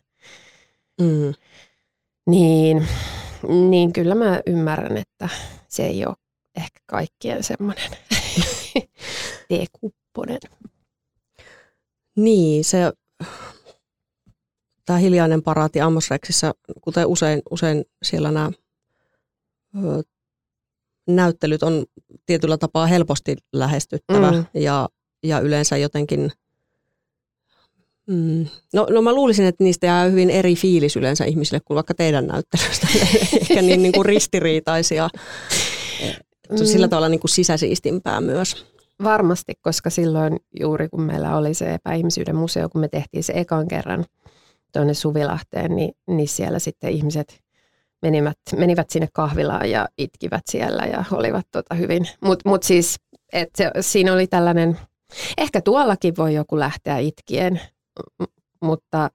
Mm. 1.02 1.34
Niin 2.28 2.88
niin 3.48 3.94
kyllä 3.94 4.16
mä 4.16 4.42
ymmärrän, 4.46 4.98
että 4.98 5.30
se 5.68 5.86
ei 5.86 6.06
ole 6.06 6.16
ehkä 6.56 6.80
kaikkien 6.86 7.44
semmoinen 7.44 7.92
teekupponen. 9.50 10.40
Niin, 12.24 12.64
se 12.64 12.92
tämä 14.86 15.00
hiljainen 15.00 15.44
paraati 15.44 15.82
Amos 15.82 16.10
Rexissa, 16.10 16.54
kuten 16.82 17.08
usein, 17.08 17.42
usein 17.50 17.86
siellä 18.04 18.32
nämä 18.32 18.52
ö, 19.76 20.04
näyttelyt 21.08 21.64
on 21.64 21.86
tietyllä 22.26 22.58
tapaa 22.58 22.88
helposti 22.88 23.36
lähestyttävä 23.54 24.32
mm. 24.32 24.46
ja, 24.54 24.90
ja 25.24 25.40
yleensä 25.40 25.78
jotenkin, 25.78 26.32
mm, 28.08 28.46
no, 28.74 28.88
no 28.90 29.02
mä 29.02 29.14
luulisin, 29.14 29.46
että 29.46 29.64
niistä 29.64 29.86
jää 29.86 30.06
hyvin 30.06 30.30
eri 30.30 30.56
fiilis 30.56 30.96
yleensä 30.96 31.26
ihmisille 31.26 31.60
kuin 31.66 31.76
vaikka 31.76 31.94
teidän 31.94 32.28
näyttelystä, 32.28 32.88
ehkä 33.42 33.62
niin, 33.62 33.82
niin 33.82 33.92
kuin 33.92 34.06
ristiriitaisia, 34.06 35.10
sillä 36.56 36.88
mm. 36.88 36.90
tavalla 36.90 37.10
niin 37.10 37.20
kuin 37.20 37.32
sisäsiistimpää 37.32 38.22
myös. 38.22 38.66
Varmasti, 39.04 39.54
koska 39.62 39.90
silloin 39.90 40.38
juuri 40.60 40.90
kun 40.90 41.02
meillä 41.02 41.38
oli 41.38 41.54
se 41.54 41.74
epäihmisyyden 41.74 42.36
museo, 42.36 42.70
kun 42.70 42.82
me 42.82 42.88
tehtiin 42.88 43.24
se 43.24 43.34
ekan 43.36 43.68
kerran 43.68 44.06
tuonne 44.74 44.94
Suvilahteen, 44.94 45.76
niin, 45.76 45.92
niin 46.08 46.28
siellä 46.28 46.60
sitten 46.60 46.90
ihmiset 46.92 47.40
menivät, 48.02 48.38
menivät 48.58 48.90
sinne 48.90 49.08
kahvilaan 49.14 49.72
ja 49.72 49.88
itkivät 49.98 50.44
siellä 50.50 50.84
ja 50.84 51.04
olivat 51.12 51.48
tota 51.52 51.76
hyvin. 51.76 52.08
Mutta 52.22 52.50
mut 52.50 52.64
siis, 52.64 52.96
et 53.34 53.50
se, 53.56 53.72
siinä 53.82 54.14
oli 54.14 54.28
tällainen, 54.28 54.78
ehkä 55.38 55.62
tuollakin 55.62 56.14
voi 56.18 56.34
joku 56.34 56.60
lähteä 56.60 56.98
itkien, 56.98 57.62
mutta 58.62 59.10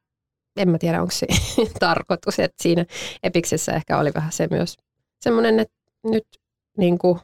en 0.56 0.68
mä 0.68 0.78
tiedä, 0.78 1.00
onko 1.00 1.12
se 1.12 1.26
tarkoitus, 1.80 2.38
että 2.38 2.62
siinä 2.62 2.86
Epiksessä 3.22 3.72
ehkä 3.72 3.98
oli 3.98 4.10
vähän 4.14 4.32
se 4.32 4.48
myös 4.50 4.76
semmoinen, 5.20 5.60
että 5.60 5.76
nyt 6.04 6.26
niin 6.78 6.98
kuin, 6.98 7.18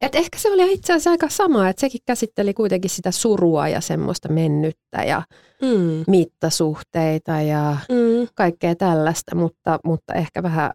et 0.00 0.14
ehkä 0.14 0.38
se 0.38 0.52
oli 0.52 0.72
itse 0.72 0.92
asiassa 0.92 1.10
aika 1.10 1.28
sama, 1.28 1.68
että 1.68 1.80
sekin 1.80 2.00
käsitteli 2.06 2.54
kuitenkin 2.54 2.90
sitä 2.90 3.10
surua 3.10 3.68
ja 3.68 3.80
semmoista 3.80 4.28
mennyttä 4.28 5.04
ja 5.04 5.22
mm. 5.62 6.04
mittasuhteita 6.06 7.40
ja 7.42 7.76
mm. 7.88 8.28
kaikkea 8.34 8.74
tällaista, 8.74 9.34
mutta, 9.34 9.78
mutta 9.84 10.14
ehkä 10.14 10.42
vähän 10.42 10.70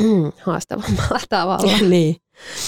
haastavammalla 0.46 1.20
tavalla. 1.28 1.78
niin. 1.88 2.16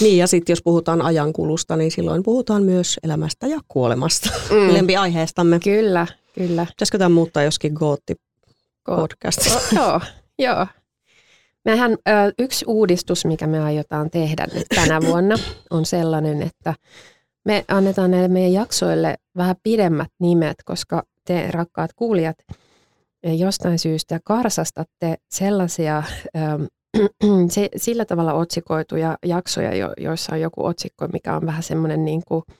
niin, 0.01 0.17
ja 0.17 0.27
sitten 0.27 0.53
jos 0.53 0.61
puhutaan 0.63 1.01
ajankulusta, 1.01 1.75
niin 1.75 1.91
silloin 1.91 2.23
puhutaan 2.23 2.63
myös 2.63 2.99
elämästä 3.03 3.47
ja 3.47 3.59
kuolemasta. 3.67 4.29
Mm. 4.49 4.73
Lempiaiheestamme. 4.75 5.59
Kyllä, 5.59 6.07
kyllä. 6.35 6.65
Pitäisikö 6.65 6.97
tämä 6.97 7.09
muuttaa 7.09 7.43
joskin 7.43 7.73
gootti 7.73 8.15
podcastista? 8.85 9.75
Joo, 9.75 10.01
joo. 10.39 10.67
Mehän 11.65 11.97
yksi 12.39 12.65
uudistus, 12.67 13.25
mikä 13.25 13.47
me 13.47 13.59
aiotaan 13.59 14.09
tehdä 14.09 14.47
nyt 14.53 14.67
tänä 14.75 15.01
vuonna, 15.01 15.35
on 15.69 15.85
sellainen, 15.85 16.41
että 16.41 16.73
me 17.45 17.65
annetaan 17.67 18.11
näille 18.11 18.27
meidän 18.27 18.53
jaksoille 18.53 19.15
vähän 19.37 19.55
pidemmät 19.63 20.09
nimet, 20.19 20.57
koska 20.65 21.03
te 21.25 21.51
rakkaat 21.51 21.93
kuulijat 21.95 22.37
jostain 23.23 23.79
syystä 23.79 24.19
karsastatte 24.25 25.15
sellaisia 25.29 26.03
se, 27.49 27.69
sillä 27.75 28.05
tavalla 28.05 28.33
otsikoituja 28.33 29.17
jaksoja, 29.25 29.75
jo, 29.75 29.93
joissa 29.97 30.33
on 30.33 30.41
joku 30.41 30.65
otsikko, 30.65 31.07
mikä 31.07 31.35
on 31.35 31.45
vähän 31.45 31.63
semmoinen 31.63 32.05
niin 32.05 32.21
kuin– 32.27 32.43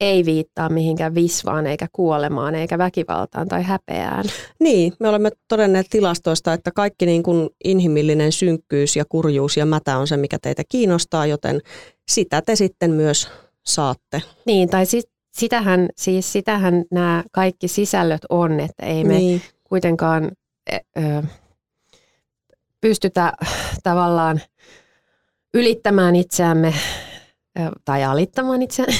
ei 0.00 0.24
viittaa 0.24 0.68
mihinkään 0.68 1.14
visvaan 1.14 1.66
eikä 1.66 1.86
kuolemaan 1.92 2.54
eikä 2.54 2.78
väkivaltaan 2.78 3.48
tai 3.48 3.62
häpeään. 3.62 4.24
Niin, 4.60 4.92
me 5.00 5.08
olemme 5.08 5.30
todenneet 5.48 5.86
tilastoista, 5.90 6.52
että 6.52 6.70
kaikki 6.74 7.06
niin 7.06 7.22
kuin 7.22 7.50
inhimillinen 7.64 8.32
synkkyys 8.32 8.96
ja 8.96 9.04
kurjuus 9.08 9.56
ja 9.56 9.66
mätä 9.66 9.98
on 9.98 10.06
se, 10.06 10.16
mikä 10.16 10.38
teitä 10.42 10.62
kiinnostaa, 10.68 11.26
joten 11.26 11.60
sitä 12.08 12.42
te 12.42 12.56
sitten 12.56 12.90
myös 12.90 13.28
saatte. 13.66 14.22
Niin, 14.46 14.68
tai 14.68 14.86
sit, 14.86 15.04
sitähän, 15.32 15.88
siis 15.96 16.32
sitähän 16.32 16.84
nämä 16.90 17.24
kaikki 17.32 17.68
sisällöt 17.68 18.22
on, 18.28 18.60
että 18.60 18.86
ei 18.86 19.04
me 19.04 19.14
niin. 19.14 19.42
kuitenkaan 19.64 20.30
ö, 20.72 21.22
pystytä 22.80 23.32
tavallaan 23.82 24.40
ylittämään 25.54 26.16
itseämme 26.16 26.74
tai 27.84 28.04
alittamaan 28.04 28.62
itse. 28.62 28.84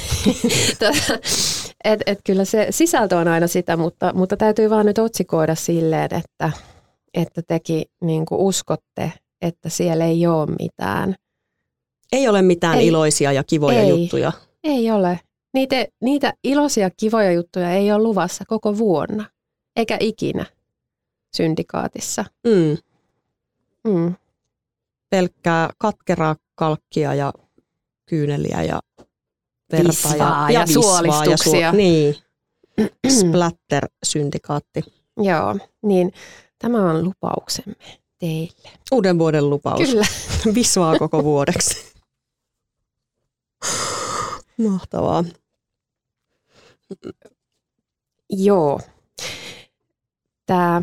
et, 1.85 2.01
et 2.07 2.19
kyllä 2.25 2.45
se 2.45 2.67
sisältö 2.71 3.17
on 3.17 3.29
aina 3.29 3.47
sitä, 3.47 3.77
mutta, 3.77 4.13
mutta 4.15 4.37
täytyy 4.37 4.71
vaan 4.71 4.87
nyt 4.87 4.99
otsikoida 4.99 5.55
silleen, 5.55 6.09
että, 6.15 6.53
että 7.15 7.43
tekin 7.43 7.85
niin 8.01 8.25
uskotte, 8.31 9.13
että 9.43 9.69
siellä 9.69 10.05
ei 10.05 10.27
ole 10.27 10.47
mitään. 10.61 11.15
Ei 12.13 12.29
ole 12.29 12.43
mitään 12.43 12.79
ei, 12.79 12.87
iloisia 12.87 13.33
ja 13.33 13.45
kivoja 13.45 13.81
ei, 13.81 13.89
juttuja. 13.89 14.33
Ei 14.65 14.91
ole. 14.91 15.21
Niitä, 15.55 15.87
niitä 16.01 16.33
iloisia 16.45 16.91
kivoja 16.91 17.33
juttuja 17.33 17.71
ei 17.71 17.93
ole 17.93 18.03
luvassa 18.03 18.45
koko 18.49 18.79
vuonna, 18.79 19.25
eikä 19.77 19.97
ikinä 20.01 20.47
syndikaatissa. 21.37 22.25
Mm. 22.47 22.79
Mm. 23.93 24.15
Pelkkää 25.11 25.71
katkeraa 25.79 26.37
kalkkia 26.55 27.15
ja 27.15 27.33
kyyneliä 28.09 28.63
ja 28.63 28.81
verta 29.73 29.89
visvaa 29.89 30.51
ja, 30.51 30.55
ja, 30.55 30.61
ja 30.61 30.67
suolistuksia. 30.67 31.61
Ja 31.61 31.73
su- 31.73 31.77
niin, 31.77 32.17
splatter-syndikaatti. 33.19 34.83
Joo, 35.17 35.57
niin 35.83 36.13
tämä 36.59 36.91
on 36.91 37.05
lupauksemme 37.05 37.75
teille. 38.19 38.71
Uuden 38.93 39.19
vuoden 39.19 39.51
lupaus. 39.51 39.81
Kyllä. 39.81 40.07
Visvaa 40.55 40.99
koko 40.99 41.25
vuodeksi. 41.25 41.93
Mahtavaa. 44.69 45.25
Joo. 48.31 48.81
Tämä, 50.47 50.83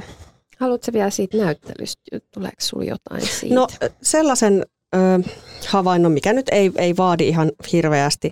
haluatko 0.60 0.94
vielä 0.94 1.10
siitä 1.10 1.38
näyttelystä, 1.38 2.02
tuleeko 2.34 2.56
sinulla 2.60 2.90
jotain 2.90 3.28
siitä? 3.28 3.56
No 3.56 3.68
sellaisen 4.02 4.66
ö, 4.96 5.30
havainnon, 5.68 6.12
mikä 6.12 6.34
nyt 6.34 6.50
ei, 6.52 6.72
ei 6.78 6.98
vaadi 6.98 7.28
ihan 7.28 7.52
hirveästi 7.72 8.32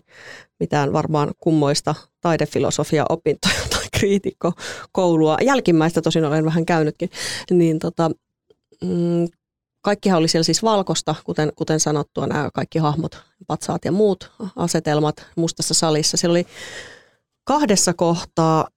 mitään 0.60 0.94
varmaan 0.94 1.32
kummoista 1.40 1.96
taidefilosofia-opintoja 2.22 3.68
tai 3.70 3.86
kriitikkokoulua. 3.98 5.38
Jälkimmäistä 5.42 6.02
tosin 6.02 6.26
olen 6.26 6.46
vähän 6.46 6.66
käynytkin. 6.66 7.10
Niin 7.52 7.80
tota, 7.80 8.12
mm, 8.84 9.28
kaikkihan 9.82 10.20
oli 10.20 10.28
siellä 10.28 10.44
siis 10.44 10.64
valkosta, 10.64 11.16
kuten, 11.24 11.52
kuten 11.56 11.80
sanottua, 11.80 12.28
nämä 12.28 12.50
kaikki 12.54 12.80
hahmot, 12.80 13.18
patsaat 13.48 13.86
ja 13.86 13.92
muut 13.92 14.32
asetelmat 14.56 15.16
mustassa 15.36 15.74
salissa. 15.74 16.18
Siellä 16.18 16.34
oli 16.34 16.46
kahdessa 17.44 17.94
kohtaa 17.94 18.68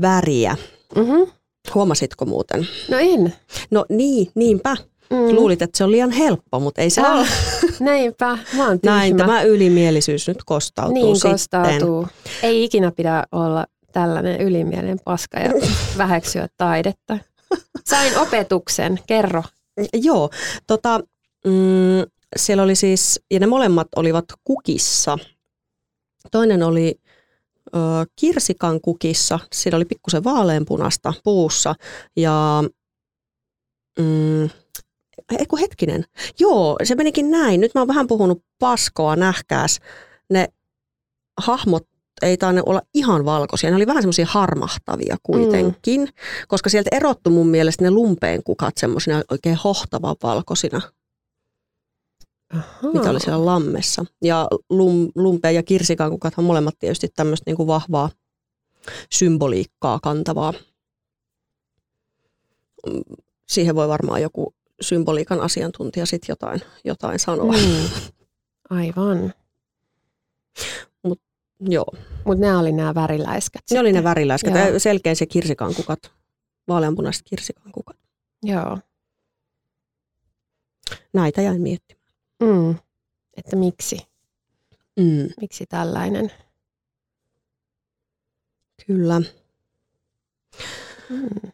väriä. 0.00 0.56
Mm-hmm. 0.96 1.32
Huomasitko 1.74 2.24
muuten? 2.24 2.68
No 2.90 2.98
en. 2.98 3.34
No 3.70 3.86
niin, 3.88 4.30
niinpä. 4.34 4.76
Mm. 5.10 5.34
Luulit, 5.34 5.62
että 5.62 5.78
se 5.78 5.84
on 5.84 5.90
liian 5.90 6.10
helppo, 6.10 6.60
mutta 6.60 6.80
ei 6.80 6.90
se 6.90 7.00
oh, 7.00 7.10
ole. 7.10 7.26
Näinpä, 7.80 8.38
mä 8.56 8.68
oon 8.68 8.78
Näin 8.82 9.16
tämä 9.16 9.42
ylimielisyys 9.42 10.28
nyt 10.28 10.44
kostautuu 10.44 10.94
Niin 10.94 11.16
sitten. 11.16 11.30
kostautuu. 11.30 12.08
Ei 12.42 12.64
ikinä 12.64 12.92
pidä 12.92 13.24
olla 13.32 13.66
tällainen 13.92 14.40
ylimielinen 14.40 14.98
paska 15.04 15.38
ja 15.40 15.52
väheksyä 15.98 16.48
taidetta. 16.56 17.18
Sain 17.84 18.18
opetuksen, 18.18 18.98
kerro. 19.06 19.42
Joo, 19.94 20.30
tota, 20.66 21.00
mm, 21.44 22.10
siellä 22.36 22.62
oli 22.62 22.74
siis, 22.74 23.20
ja 23.30 23.40
ne 23.40 23.46
molemmat 23.46 23.88
olivat 23.96 24.24
kukissa. 24.44 25.18
Toinen 26.30 26.62
oli 26.62 27.00
ö, 27.66 27.78
kirsikan 28.16 28.80
kukissa, 28.80 29.38
siinä 29.52 29.76
oli 29.76 29.84
pikkusen 29.84 30.24
vaaleanpunasta 30.24 31.12
puussa 31.24 31.74
ja 32.16 32.64
mm, 33.98 34.50
Eiku 35.38 35.56
hetkinen. 35.56 36.04
Joo, 36.40 36.76
se 36.84 36.94
menikin 36.94 37.30
näin. 37.30 37.60
Nyt 37.60 37.74
mä 37.74 37.80
oon 37.80 37.88
vähän 37.88 38.06
puhunut 38.06 38.42
paskoa, 38.58 39.16
nähkääs. 39.16 39.80
Ne 40.30 40.48
hahmot 41.40 41.88
ei 42.22 42.36
taine 42.36 42.62
olla 42.66 42.82
ihan 42.94 43.24
valkoisia. 43.24 43.70
Ne 43.70 43.76
oli 43.76 43.86
vähän 43.86 44.02
semmoisia 44.02 44.26
harmahtavia 44.28 45.16
kuitenkin, 45.22 46.00
mm. 46.00 46.12
koska 46.48 46.70
sieltä 46.70 46.90
erottu 46.92 47.30
mun 47.30 47.48
mielestä 47.48 47.84
ne 47.84 47.90
lumpeen 47.90 48.42
kukat 48.42 48.76
semmoisina 48.76 49.22
oikein 49.30 49.56
hohtavan 49.64 50.16
valkoisina. 50.22 50.80
Aha. 52.54 52.92
Mitä 52.92 53.10
oli 53.10 53.20
siellä 53.20 53.46
lammessa. 53.46 54.04
Ja 54.24 54.48
lum, 54.70 55.08
lumpeen 55.14 55.54
ja 55.54 55.62
kirsikan 55.62 56.10
kukat 56.10 56.34
on 56.36 56.44
molemmat 56.44 56.74
tietysti 56.78 57.08
tämmöistä 57.16 57.50
niinku 57.50 57.66
vahvaa 57.66 58.10
symboliikkaa 59.12 59.98
kantavaa. 60.02 60.52
Siihen 63.48 63.74
voi 63.74 63.88
varmaan 63.88 64.22
joku 64.22 64.54
symboliikan 64.80 65.40
asiantuntija 65.40 66.06
sitten 66.06 66.28
jotain, 66.28 66.60
jotain 66.84 67.18
sanoa. 67.18 67.52
Mm. 67.52 67.88
Aivan. 68.78 69.34
Mut, 71.02 71.20
joo. 71.60 71.94
Mutta 72.24 72.40
nämä 72.40 72.58
oli 72.58 72.72
nämä 72.72 72.94
väriläiskät. 72.94 73.62
Ne 73.70 73.80
oli 73.80 73.92
ne 73.92 74.04
väriläiskät. 74.04 74.54
Joo. 74.54 74.78
Selkeän 74.78 75.16
se 75.16 75.26
kirsikankukat, 75.26 76.12
vaaleanpunaiset 76.68 77.22
kirsikankukat. 77.24 77.96
Joo. 78.42 78.78
Näitä 81.12 81.42
jäin 81.42 81.62
miettimään. 81.62 82.06
Mm. 82.42 82.74
Että 83.36 83.56
miksi? 83.56 83.98
Mm. 85.00 85.28
Miksi 85.40 85.66
tällainen? 85.66 86.32
Kyllä. 88.86 89.20
Mm. 91.10 91.52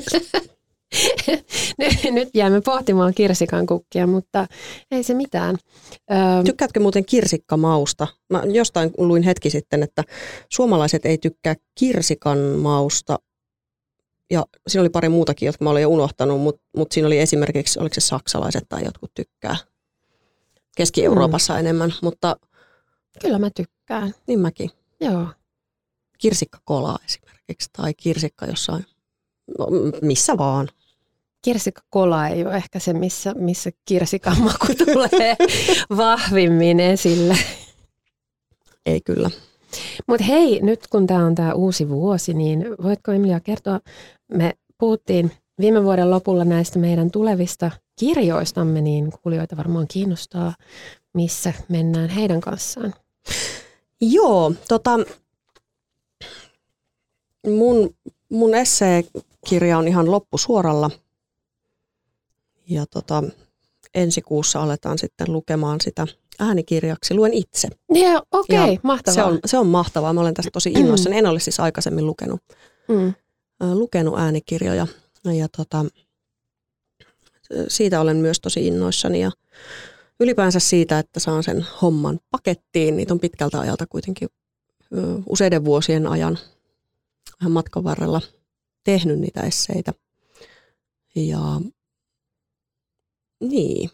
Nyt 2.10 2.28
jäämme 2.34 2.60
pohtimaan 2.60 3.14
kirsikan 3.14 3.66
kukkia, 3.66 4.06
mutta 4.06 4.46
ei 4.90 5.02
se 5.02 5.14
mitään. 5.14 5.58
Öö, 6.10 6.18
Tykkäätkö 6.44 6.80
muuten 6.80 7.04
kirsikkamausta? 7.04 8.06
Mä 8.30 8.42
jostain 8.52 8.90
luin 8.98 9.22
hetki 9.22 9.50
sitten, 9.50 9.82
että 9.82 10.04
suomalaiset 10.48 11.06
ei 11.06 11.18
tykkää 11.18 11.54
kirsikan 11.78 12.38
mausta. 12.38 13.18
Ja 14.30 14.44
siinä 14.68 14.80
oli 14.80 14.88
pari 14.88 15.08
muutakin, 15.08 15.46
jotka 15.46 15.64
mä 15.64 15.70
olin 15.70 15.82
jo 15.82 15.88
unohtanut, 15.88 16.40
mutta 16.40 16.62
mut 16.76 16.92
siinä 16.92 17.06
oli 17.06 17.18
esimerkiksi, 17.18 17.80
oliko 17.80 17.94
se 17.94 18.00
saksalaiset 18.00 18.64
tai 18.68 18.84
jotkut 18.84 19.10
tykkää 19.14 19.56
Keski-Euroopassa 20.76 21.52
mm. 21.52 21.58
enemmän, 21.58 21.94
mutta 22.02 22.36
kyllä 23.20 23.38
mä 23.38 23.50
tykkään. 23.56 24.14
niin 24.26 24.40
mäkin. 24.40 24.70
Joo. 25.00 25.26
Kirsikkakola 26.18 26.98
esimerkiksi 27.04 27.70
tai 27.72 27.94
kirsikka 27.94 28.46
jossain, 28.46 28.86
no, 29.58 29.66
missä 30.02 30.38
vaan. 30.38 30.68
Kirsikkakola 31.44 32.28
ei 32.28 32.44
ole 32.44 32.56
ehkä 32.56 32.78
se, 32.78 32.92
missä, 32.92 33.34
missä 33.34 33.70
kirsikan 33.84 34.42
maku 34.42 34.66
tulee 34.84 35.36
vahvimmin 35.96 36.80
esille. 36.80 37.36
Ei 38.86 39.00
kyllä. 39.00 39.30
Mutta 40.06 40.24
hei, 40.24 40.60
nyt 40.62 40.86
kun 40.86 41.06
tämä 41.06 41.26
on 41.26 41.34
tämä 41.34 41.52
uusi 41.52 41.88
vuosi, 41.88 42.34
niin 42.34 42.66
voitko 42.82 43.12
Emilia 43.12 43.40
kertoa, 43.40 43.80
me 44.34 44.52
puhuttiin 44.78 45.32
viime 45.60 45.84
vuoden 45.84 46.10
lopulla 46.10 46.44
näistä 46.44 46.78
meidän 46.78 47.10
tulevista 47.10 47.70
kirjoistamme, 47.98 48.80
niin 48.80 49.12
kuulijoita 49.22 49.56
varmaan 49.56 49.86
kiinnostaa, 49.88 50.54
missä 51.14 51.52
mennään 51.68 52.08
heidän 52.08 52.40
kanssaan. 52.40 52.94
Joo, 54.00 54.54
tota, 54.68 54.98
mun, 57.46 57.94
mun 58.28 58.54
esseekirja 59.42 59.78
on 59.78 59.88
ihan 59.88 60.10
loppusuoralla. 60.10 60.90
Ja 62.68 62.86
tota, 62.86 63.22
ensi 63.94 64.22
kuussa 64.22 64.62
aletaan 64.62 64.98
sitten 64.98 65.32
lukemaan 65.32 65.80
sitä 65.80 66.06
äänikirjaksi. 66.38 67.14
Luen 67.14 67.32
itse. 67.32 67.68
Okei, 68.32 68.58
okay, 68.58 68.72
Ja 68.74 68.80
mahtavaa. 68.82 69.14
Se 69.14 69.22
on, 69.22 69.38
se 69.46 69.58
on 69.58 69.66
mahtavaa. 69.66 70.12
Mä 70.12 70.20
olen 70.20 70.34
tästä 70.34 70.50
tosi 70.50 70.72
innoissani. 70.72 71.18
En 71.18 71.26
ole 71.26 71.40
siis 71.40 71.60
aikaisemmin 71.60 72.06
lukenut, 72.06 72.40
Mm. 72.88 73.14
lukenut 73.74 74.18
äänikirjoja. 74.18 74.86
Ja 75.24 75.48
tota, 75.56 75.84
siitä 77.68 78.00
olen 78.00 78.16
myös 78.16 78.40
tosi 78.40 78.66
innoissani. 78.66 79.20
Ja 79.20 79.30
ylipäänsä 80.20 80.60
siitä, 80.60 80.98
että 80.98 81.20
saan 81.20 81.42
sen 81.42 81.66
homman 81.82 82.18
pakettiin. 82.30 82.96
Niitä 82.96 83.14
on 83.14 83.20
pitkältä 83.20 83.60
ajalta 83.60 83.86
kuitenkin 83.86 84.28
useiden 85.26 85.64
vuosien 85.64 86.06
ajan 86.06 86.38
vähän 87.40 87.52
matkan 87.52 87.84
varrella 87.84 88.20
tehnyt 88.84 89.18
niitä 89.18 89.40
esseitä. 89.40 89.92
Ja 91.14 91.60
niin. 93.40 93.90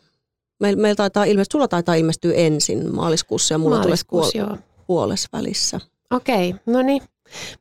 Meillä 0.61 0.83
meil 0.83 0.95
taitaa 0.95 1.25
ilmestyä, 1.25 1.53
sulla 1.53 1.69
taitaa 1.69 1.95
ilmestyä 1.95 2.33
ensin 2.35 2.95
maaliskuussa 2.95 3.55
ja 3.55 3.59
mulla 3.59 3.81
tulee 3.81 3.97
puol- 4.13 4.31
joo. 4.39 4.57
puolessa 4.87 5.29
välissä. 5.33 5.81
Okei, 6.11 6.55
no 6.67 6.83
niin. 6.83 7.03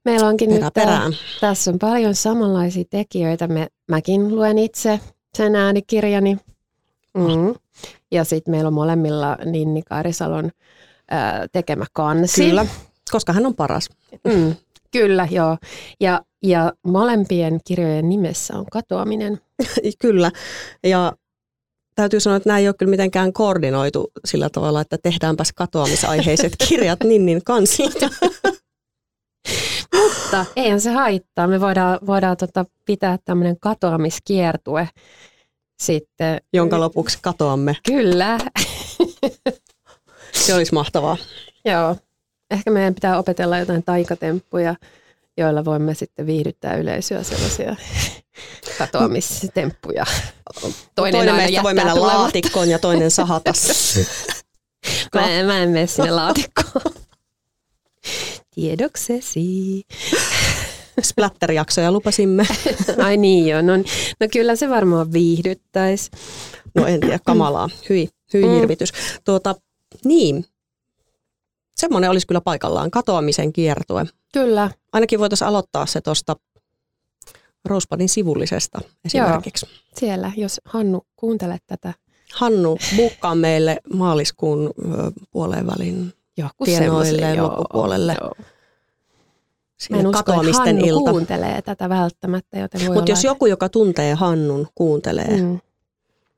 Meillä 0.05 0.27
onkin 0.27 0.49
Perä 0.49 0.65
nyt 0.65 0.73
tää- 0.73 0.85
perään. 0.85 1.13
Tässä 1.41 1.71
on 1.71 1.79
paljon 1.79 2.15
samanlaisia 2.15 2.83
tekijöitä. 2.89 3.47
Me, 3.47 3.67
mäkin 3.87 4.35
luen 4.35 4.57
itse 4.57 4.99
sen 5.37 5.55
äänikirjani. 5.55 6.37
Mm. 7.17 7.55
Ja 8.11 8.23
sitten 8.23 8.51
meillä 8.51 8.67
on 8.67 8.73
molemmilla 8.73 9.37
Ninni 9.45 9.81
Karisalon 9.81 10.51
ää, 11.11 11.47
tekemä 11.51 11.85
kansi. 11.93 12.45
Kyllä, 12.45 12.65
koska 13.11 13.33
hän 13.33 13.45
on 13.45 13.55
paras. 13.55 13.89
Mm. 14.23 14.55
Kyllä, 14.97 15.27
joo. 15.31 15.57
Ja, 15.99 16.21
ja 16.43 16.73
molempien 16.87 17.59
kirjojen 17.67 18.09
nimessä 18.09 18.53
on 18.57 18.65
katoaminen. 18.71 19.41
Kyllä. 20.01 20.31
Ja 20.83 21.13
täytyy 21.95 22.19
sanoa, 22.19 22.37
että 22.37 22.49
nämä 22.49 22.59
ei 22.59 22.67
ole 22.67 22.75
kyllä 22.79 22.89
mitenkään 22.89 23.33
koordinoitu 23.33 24.11
sillä 24.25 24.49
tavalla, 24.49 24.81
että 24.81 24.97
tehdäänpäs 25.03 25.53
katoamisaiheiset 25.55 26.53
kirjat 26.69 26.99
Ninnin 27.03 27.43
kansilta. 27.43 28.09
Mutta 29.95 30.45
eihän 30.55 30.81
se 30.81 30.91
haittaa. 30.91 31.47
Me 31.47 31.61
voidaan, 31.61 31.99
voidaan 32.07 32.37
tota 32.37 32.65
pitää 32.85 33.17
tämmöinen 33.25 33.57
katoamiskiertue 33.59 34.89
sitten. 35.81 36.41
jonka 36.53 36.79
lopuksi 36.79 37.17
katoamme. 37.21 37.75
Kyllä, 37.87 38.37
Se 40.33 40.55
olisi 40.55 40.73
mahtavaa. 40.73 41.17
joo. 41.65 41.95
Ehkä 42.51 42.71
meidän 42.71 42.95
pitää 42.95 43.17
opetella 43.19 43.57
jotain 43.57 43.83
taikatemppuja, 43.83 44.75
joilla 45.37 45.65
voimme 45.65 45.93
sitten 45.95 46.25
viihdyttää 46.25 46.75
yleisöä 46.75 47.23
sellaisia 47.23 47.75
katoamistemppuja. 48.77 50.05
Toinen, 50.95 51.19
aina 51.19 51.33
meistä 51.33 51.63
voi 51.63 51.73
mennä 51.73 51.93
tulematta. 51.93 52.19
laatikkoon 52.21 52.69
ja 52.69 52.79
toinen 52.79 53.11
sahata. 53.11 53.51
Mä 55.15 55.29
en, 55.29 55.45
mä 55.45 55.57
en 55.59 55.69
mene 55.69 55.87
sinne 55.87 56.11
laatikkoon. 56.11 56.93
Tiedoksesi. 58.55 59.81
Splatter-jaksoja 61.01 61.91
lupasimme. 61.91 62.45
Ai 63.03 63.17
niin 63.17 63.47
joo, 63.47 63.61
no, 63.61 63.73
no 64.19 64.27
kyllä 64.31 64.55
se 64.55 64.69
varmaan 64.69 65.13
viihdyttäisi. 65.13 66.11
No 66.75 66.85
en 66.85 66.99
tiedä, 66.99 67.19
kamalaa. 67.25 67.69
Hyi, 67.89 68.09
hyi 68.33 68.43
Mm. 68.45 68.55
hirvitys. 68.55 68.89
Tuota, 69.25 69.55
niin, 70.05 70.45
semmoinen 71.77 72.09
olisi 72.09 72.27
kyllä 72.27 72.41
paikallaan. 72.41 72.91
Katoamisen 72.91 73.53
kiertue. 73.53 74.05
Kyllä, 74.33 74.71
Ainakin 74.93 75.19
voitaisiin 75.19 75.47
aloittaa 75.47 75.85
se 75.85 76.01
tuosta 76.01 76.35
Rosepadin 77.65 78.09
sivullisesta 78.09 78.79
esimerkiksi. 79.05 79.65
siellä, 79.95 80.31
jos 80.37 80.61
Hannu 80.65 81.01
kuuntelet 81.15 81.63
tätä 81.67 81.93
Hannu, 82.33 82.77
bukkaa 82.95 83.35
meille 83.35 83.77
maaliskuun 83.93 84.73
puoleen 85.31 85.67
välin 85.67 86.13
joku 86.37 86.65
Tienoille 86.65 87.35
joo, 87.35 87.47
loppupuolelle. 87.47 88.15
joo. 88.21 88.31
Mä 89.89 89.97
en 89.97 90.07
usko, 90.07 90.19
että 90.19 90.33
Hannu 90.57 90.85
ilta. 90.85 91.11
kuuntelee 91.11 91.61
tätä 91.61 91.89
välttämättä, 91.89 92.57
Mutta 92.93 93.11
jos 93.11 93.23
joku, 93.23 93.45
joka 93.45 93.69
tuntee 93.69 94.13
Hannun, 94.13 94.67
kuuntelee. 94.75 95.41
Mm, 95.41 95.59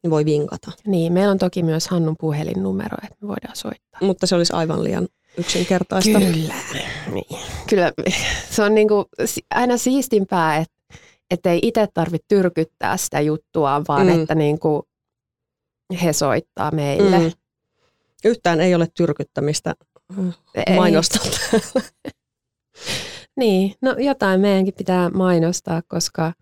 niin 0.04 0.12
voi 0.12 0.26
vinkata. 0.26 0.72
niin, 0.88 1.14
meillä 1.14 1.32
on 1.32 1.38
toki 1.38 1.64
myös 1.64 1.88
Hannun 1.88 2.16
puhelinnumero, 2.20 2.98
että 3.04 3.18
me 3.22 3.28
voidaan 3.28 3.56
soittaa. 3.56 4.00
Mutta 4.02 4.28
se 4.28 4.36
olisi 4.36 4.54
aivan 4.54 4.84
liian 4.84 5.08
yksinkertaista. 5.38 6.20
Kyllä. 6.20 6.54
Niin. 7.14 7.40
Kyllä 7.70 7.92
se 8.50 8.64
on 8.64 8.76
niinku 8.76 9.06
aina 9.50 9.78
siistimpää, 9.78 10.58
että 10.58 10.74
et 11.32 11.46
ei 11.46 11.60
itse 11.64 11.88
tarvitse 11.94 12.26
tyrkyttää 12.28 12.98
sitä 12.98 13.20
juttua, 13.22 13.82
vaan 13.88 14.08
Mm. 14.08 14.22
että 14.22 14.36
niinku 14.36 14.88
he 16.04 16.14
soittaa 16.14 16.72
meille. 16.72 17.20
Mm. 17.20 17.32
Yhtään 18.26 18.62
ei 18.62 18.76
ole 18.76 18.88
tyrkyttämistä 18.98 19.74
Ei. 20.68 20.76
mainosta. 20.76 21.20
Niin, 23.38 23.76
no 23.82 23.96
jotain 23.98 24.40
meidänkin 24.42 24.74
pitää 24.74 25.10
mainostaa, 25.10 25.82
koska 25.88 26.34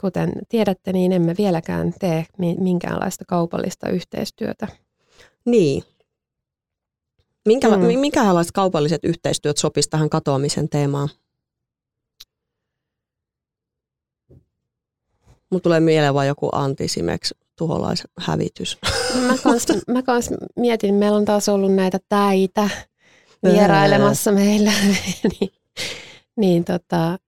kuten 0.00 0.32
tiedätte, 0.48 0.92
niin 0.92 1.12
emme 1.12 1.34
vieläkään 1.38 1.92
tee 2.00 2.26
mi- 2.38 2.56
minkäänlaista 2.58 3.24
kaupallista 3.28 3.88
yhteistyötä. 3.88 4.68
niin. 5.44 5.82
Minkäla- 7.48 7.76
Mm. 7.76 7.98
Minkälaiset 8.00 8.52
kaupalliset 8.52 9.04
yhteistyöt 9.04 9.56
sopisi 9.56 9.90
tähän 9.90 10.10
katoamisen 10.10 10.68
teemaan? 10.68 11.08
Mulla 15.50 15.60
tulee 15.62 15.80
mieleen 15.80 16.14
vain 16.14 16.28
joku 16.28 16.48
antisimex 16.52 17.30
tuholaishävitys. 17.58 18.78
Mä 19.26 19.34
kans, 19.42 19.66
mä 19.92 20.02
kans 20.02 20.30
mietin, 20.56 20.94
meillä 20.94 21.16
on 21.16 21.24
taas 21.24 21.48
ollut 21.48 21.74
näitä 21.74 21.98
täitä 22.08 22.68
vierailemassa 23.44 24.32
meillä, 24.32 24.72
niin, 25.40 25.52
niin 26.36 26.64
tota, 26.64 27.18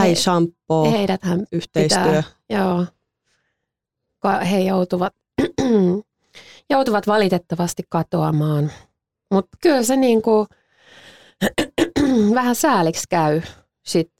Hei, 0.00 0.16
shampoo, 0.16 0.90
heidäthän 0.90 1.46
yhteistyö. 1.52 2.02
pitää, 2.04 2.22
joo, 2.50 2.86
he 4.50 4.60
joutuvat, 4.60 5.14
joutuvat 6.70 7.06
valitettavasti 7.06 7.82
katoamaan. 7.88 8.72
Mutta 9.32 9.56
kyllä 9.62 9.82
se 9.82 9.96
niinku, 9.96 10.46
vähän 12.34 12.54
sääliksi 12.54 13.04
käy 13.10 13.42
sit 13.86 14.10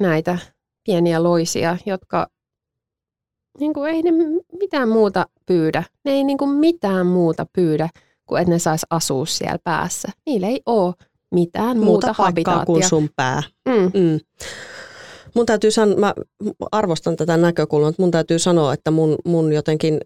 näitä 0.00 0.38
pieniä 0.86 1.22
loisia, 1.22 1.76
jotka 1.86 2.26
niinku 3.60 3.82
ei 3.82 4.02
ne 4.02 4.10
mitään 4.60 4.88
muuta 4.88 5.26
pyydä. 5.46 5.84
Ne 6.04 6.12
ei 6.12 6.24
niinku 6.24 6.46
mitään 6.46 7.06
muuta 7.06 7.46
pyydä, 7.52 7.88
kuin 8.26 8.40
että 8.40 8.50
ne 8.50 8.58
sais 8.58 8.86
asua 8.90 9.26
siellä 9.26 9.58
päässä. 9.64 10.08
Niillä 10.26 10.46
ei 10.46 10.60
ole 10.66 10.94
mitään 11.34 11.78
muuta, 11.78 12.06
Muuta 12.06 12.14
paikkaa 12.16 12.66
kuin 12.66 12.88
sun 12.88 13.08
pää. 13.16 13.42
Mm. 13.68 14.00
Mm. 14.00 14.20
Mun 15.34 15.46
täytyy 15.46 15.70
sanoa, 15.70 15.98
mä 15.98 16.14
arvostan 16.72 17.16
tätä 17.16 17.36
näkökulmaa, 17.36 17.88
mutta 17.88 18.02
mun 18.02 18.10
täytyy 18.10 18.38
sanoa, 18.38 18.72
että 18.72 18.90
mun, 18.90 19.16
mun 19.24 19.52
jotenkin 19.52 20.00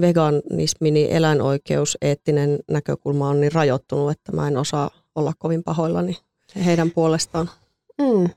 veganismi, 0.00 0.90
niin 0.90 1.10
eläinoikeus, 1.10 1.98
eettinen 2.02 2.58
näkökulma 2.70 3.28
on 3.28 3.40
niin 3.40 3.52
rajoittunut, 3.52 4.10
että 4.10 4.32
mä 4.32 4.48
en 4.48 4.56
osaa 4.56 4.90
olla 5.14 5.32
kovin 5.38 5.62
pahoillani 5.62 6.16
heidän 6.64 6.90
puolestaan. 6.90 7.50
Mm. 7.98 8.28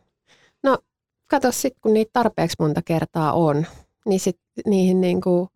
No, 0.63 0.77
kato 1.27 1.51
sitten, 1.51 1.81
kun 1.81 1.93
niitä 1.93 2.09
tarpeeksi 2.13 2.55
monta 2.59 2.81
kertaa 2.81 3.33
on, 3.33 3.65
niin 4.05 4.19
sit 4.19 4.39
niihin 4.65 5.01
niin 5.01 5.21
kuin 5.21 5.49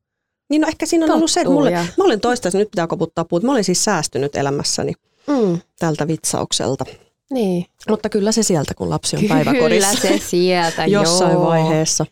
Niin 0.49 0.61
no 0.61 0.67
ehkä 0.67 0.85
siinä 0.85 1.05
on 1.05 1.11
ollut 1.11 1.31
se, 1.31 1.39
että 1.39 1.53
mulle, 1.53 1.71
mä 1.71 2.03
olen 2.03 2.21
toistaiseksi, 2.21 2.57
nyt 2.57 2.71
pitää 2.71 2.87
koputtaa 2.87 3.25
puut, 3.25 3.43
mä 3.43 3.51
olen 3.51 3.63
siis 3.63 3.83
säästynyt 3.83 4.35
elämässäni 4.35 4.93
mm. 5.27 5.59
tältä 5.79 6.07
vitsaukselta. 6.07 6.85
Niin. 7.31 7.65
Mutta 7.89 8.09
kyllä 8.09 8.31
se 8.31 8.43
sieltä, 8.43 8.73
kun 8.73 8.89
lapsi 8.89 9.17
on 9.17 9.23
päiväkodissa. 9.27 10.01
Kyllä 10.01 10.17
se 10.17 10.25
sieltä, 10.27 10.85
Jossain 10.97 11.31
joo. 11.31 11.45
vaiheessa. 11.45 12.05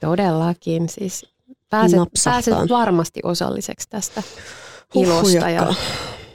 Todellakin. 0.00 0.88
Siis 0.88 1.26
pääset, 1.70 2.00
pääset 2.24 2.54
varmasti 2.68 3.20
osalliseksi 3.24 3.88
tästä 3.88 4.22
ilosta 4.94 5.50
ja 5.50 5.74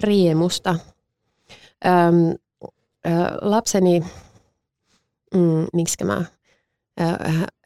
riemusta. 0.01 0.75
Öm, 1.85 2.35
ö, 3.05 3.09
lapseni, 3.41 3.99
mm, 5.33 5.67
miksi 5.73 6.03
mä, 6.03 6.25
ö, 7.01 7.03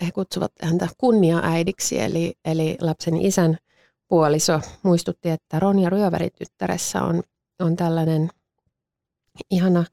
he 0.06 0.12
kutsuvat 0.12 0.52
häntä 0.62 0.88
kunnia-äidiksi, 0.98 2.00
eli, 2.00 2.34
eli 2.46 2.78
lapseni 2.82 3.28
isän 3.28 3.58
puoliso 4.08 4.62
muistutti, 4.84 5.30
että 5.30 5.60
Ronja 5.60 5.90
Ryövärityttäressä 5.90 7.02
on, 7.02 7.24
on 7.60 7.76
tällainen 7.76 8.30
ihana 9.52 9.86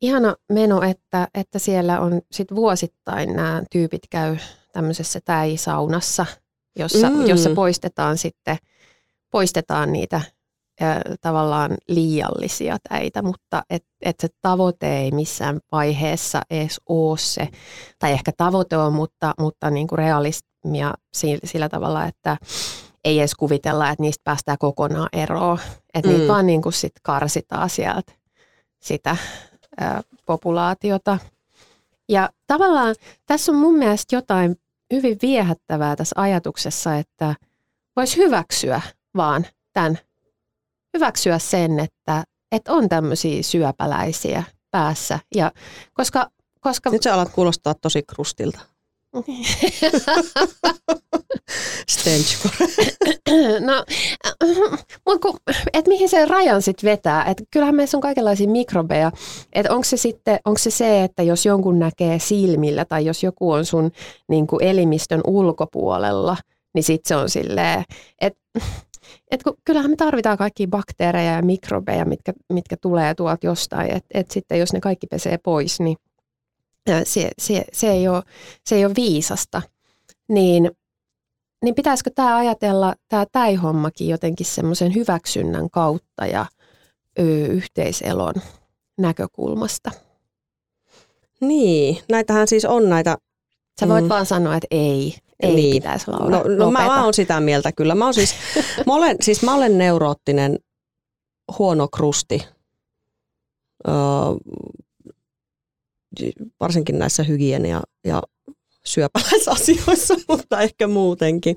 ihana 0.00 0.36
meno, 0.52 0.82
että, 0.82 1.28
että 1.34 1.58
siellä 1.58 2.00
on 2.00 2.20
sit 2.32 2.54
vuosittain 2.54 3.36
nämä 3.36 3.62
tyypit 3.72 4.02
käy 4.10 4.36
tämmöisessä 4.72 5.20
täisaunassa, 5.24 6.26
jossa, 6.78 7.10
mm. 7.10 7.26
jossa 7.26 7.50
poistetaan 7.50 8.18
sitten 8.18 8.56
poistetaan 9.30 9.92
niitä 9.92 10.20
ä, 10.82 11.00
tavallaan 11.20 11.76
liiallisia 11.88 12.76
täitä, 12.88 13.22
mutta 13.22 13.62
et, 13.70 13.84
et 14.00 14.16
se 14.20 14.28
tavoite 14.42 14.98
ei 14.98 15.10
missään 15.10 15.60
vaiheessa 15.72 16.42
edes 16.50 16.80
ole 16.88 17.18
se, 17.18 17.48
tai 17.98 18.12
ehkä 18.12 18.32
tavoite 18.36 18.76
on, 18.76 18.92
mutta, 18.92 19.34
mutta 19.38 19.70
niin 19.70 19.88
kuin 19.88 19.98
realismia 19.98 20.94
sillä, 21.14 21.40
sillä 21.44 21.68
tavalla, 21.68 22.06
että 22.06 22.36
ei 23.04 23.18
edes 23.18 23.34
kuvitella, 23.34 23.90
että 23.90 24.02
niistä 24.02 24.22
päästään 24.24 24.58
kokonaan 24.58 25.08
eroon, 25.12 25.58
että 25.94 26.10
mm. 26.10 26.16
niitä 26.16 26.32
vaan 26.32 26.46
niin 26.46 26.62
kuin 26.62 26.72
sit 26.72 26.92
karsitaan 27.02 27.70
sieltä 27.70 28.12
sitä 28.80 29.16
populaatiota. 30.26 31.18
Ja 32.10 32.30
tavallaan 32.46 32.94
tässä 33.26 33.52
on 33.52 33.58
mun 33.58 33.78
mielestä 33.78 34.16
jotain 34.16 34.56
hyvin 34.92 35.18
viehättävää 35.22 35.96
tässä 35.96 36.20
ajatuksessa, 36.20 36.96
että 36.96 37.34
voisi 37.96 38.16
hyväksyä 38.16 38.80
vaan 39.16 39.46
tämän, 39.72 39.98
hyväksyä 40.94 41.38
sen, 41.38 41.80
että, 41.80 42.24
että 42.52 42.72
on 42.72 42.88
tämmöisiä 42.88 43.42
syöpäläisiä 43.42 44.42
päässä. 44.70 45.18
Ja 45.34 45.52
koska, 45.92 46.30
koska... 46.60 46.90
Nyt 46.90 47.02
sä 47.02 47.14
alat 47.14 47.32
kuulostaa 47.32 47.74
tosi 47.74 48.02
krustilta. 48.02 48.60
Stenchcore. 51.90 52.66
no, 53.68 53.84
mutta 55.06 55.28
et 55.72 55.88
mihin 55.88 56.08
se 56.08 56.26
rajan 56.26 56.62
sitten 56.62 56.90
vetää? 56.90 57.24
Et 57.24 57.42
kyllähän 57.50 57.74
meissä 57.74 57.96
on 57.96 58.00
kaikenlaisia 58.00 58.48
mikrobeja. 58.48 59.12
Et 59.52 59.66
onko 59.66 59.84
se 59.84 59.96
sitten 59.96 60.38
onko 60.44 60.58
se, 60.58 60.70
se, 60.70 61.04
että 61.04 61.22
jos 61.22 61.46
jonkun 61.46 61.78
näkee 61.78 62.18
silmillä 62.18 62.84
tai 62.84 63.06
jos 63.06 63.22
joku 63.22 63.50
on 63.50 63.64
sun 63.64 63.90
niin 64.28 64.46
kuin 64.46 64.64
elimistön 64.64 65.20
ulkopuolella, 65.26 66.36
niin 66.74 66.84
sitten 66.84 67.08
se 67.08 67.16
on 67.16 67.30
silleen, 67.30 67.84
että 68.20 68.40
et 69.30 69.42
kun, 69.42 69.54
kyllähän 69.64 69.90
me 69.90 69.96
tarvitaan 69.96 70.38
kaikki 70.38 70.66
bakteereja 70.66 71.32
ja 71.32 71.42
mikrobeja, 71.42 72.04
mitkä, 72.04 72.32
mitkä 72.52 72.76
tulee 72.76 73.14
tuolta 73.14 73.46
jostain. 73.46 73.90
Että 73.90 74.08
et 74.14 74.30
sitten 74.30 74.58
jos 74.58 74.72
ne 74.72 74.80
kaikki 74.80 75.06
pesee 75.06 75.38
pois, 75.38 75.80
niin 75.80 75.96
se, 77.04 77.30
se, 77.38 77.64
se, 77.72 77.90
ei, 77.90 78.08
ole, 78.08 78.22
se 78.66 78.74
ei 78.74 78.84
ole 78.84 78.94
viisasta. 78.96 79.62
Niin 80.28 80.70
niin 81.64 81.74
pitäisikö 81.74 82.10
tämä 82.14 82.36
ajatella, 82.36 82.94
tämä 83.08 83.26
täihommakin 83.32 84.08
jotenkin 84.08 84.46
semmoisen 84.46 84.94
hyväksynnän 84.94 85.70
kautta 85.70 86.26
ja 86.26 86.46
ö, 87.18 87.22
yhteiselon 87.46 88.34
näkökulmasta? 88.98 89.90
Niin, 91.40 91.98
näitähän 92.08 92.48
siis 92.48 92.64
on 92.64 92.88
näitä... 92.88 93.16
Sä 93.80 93.88
voit 93.88 94.04
mm. 94.04 94.08
vaan 94.08 94.26
sanoa, 94.26 94.56
että 94.56 94.66
ei, 94.70 95.14
ei 95.40 95.54
niin. 95.54 95.74
pitäisi 95.74 96.10
olla. 96.10 96.30
No, 96.30 96.42
no 96.56 96.70
mä, 96.70 96.86
mä 96.86 97.04
oon 97.04 97.14
sitä 97.14 97.40
mieltä 97.40 97.72
kyllä. 97.72 97.94
Mä, 97.94 98.04
oon 98.04 98.14
siis, 98.14 98.34
mä, 98.86 98.94
olen, 98.94 99.16
siis 99.20 99.42
mä 99.42 99.54
olen 99.54 99.78
neuroottinen 99.78 100.58
huono 101.58 101.88
krusti. 101.88 102.46
Öö, 103.88 103.94
varsinkin 106.60 106.98
näissä 106.98 107.22
hygienia- 107.22 107.82
ja 108.04 108.22
syöpäläisasioissa, 108.84 110.14
mutta 110.28 110.60
ehkä 110.60 110.86
muutenkin. 110.86 111.56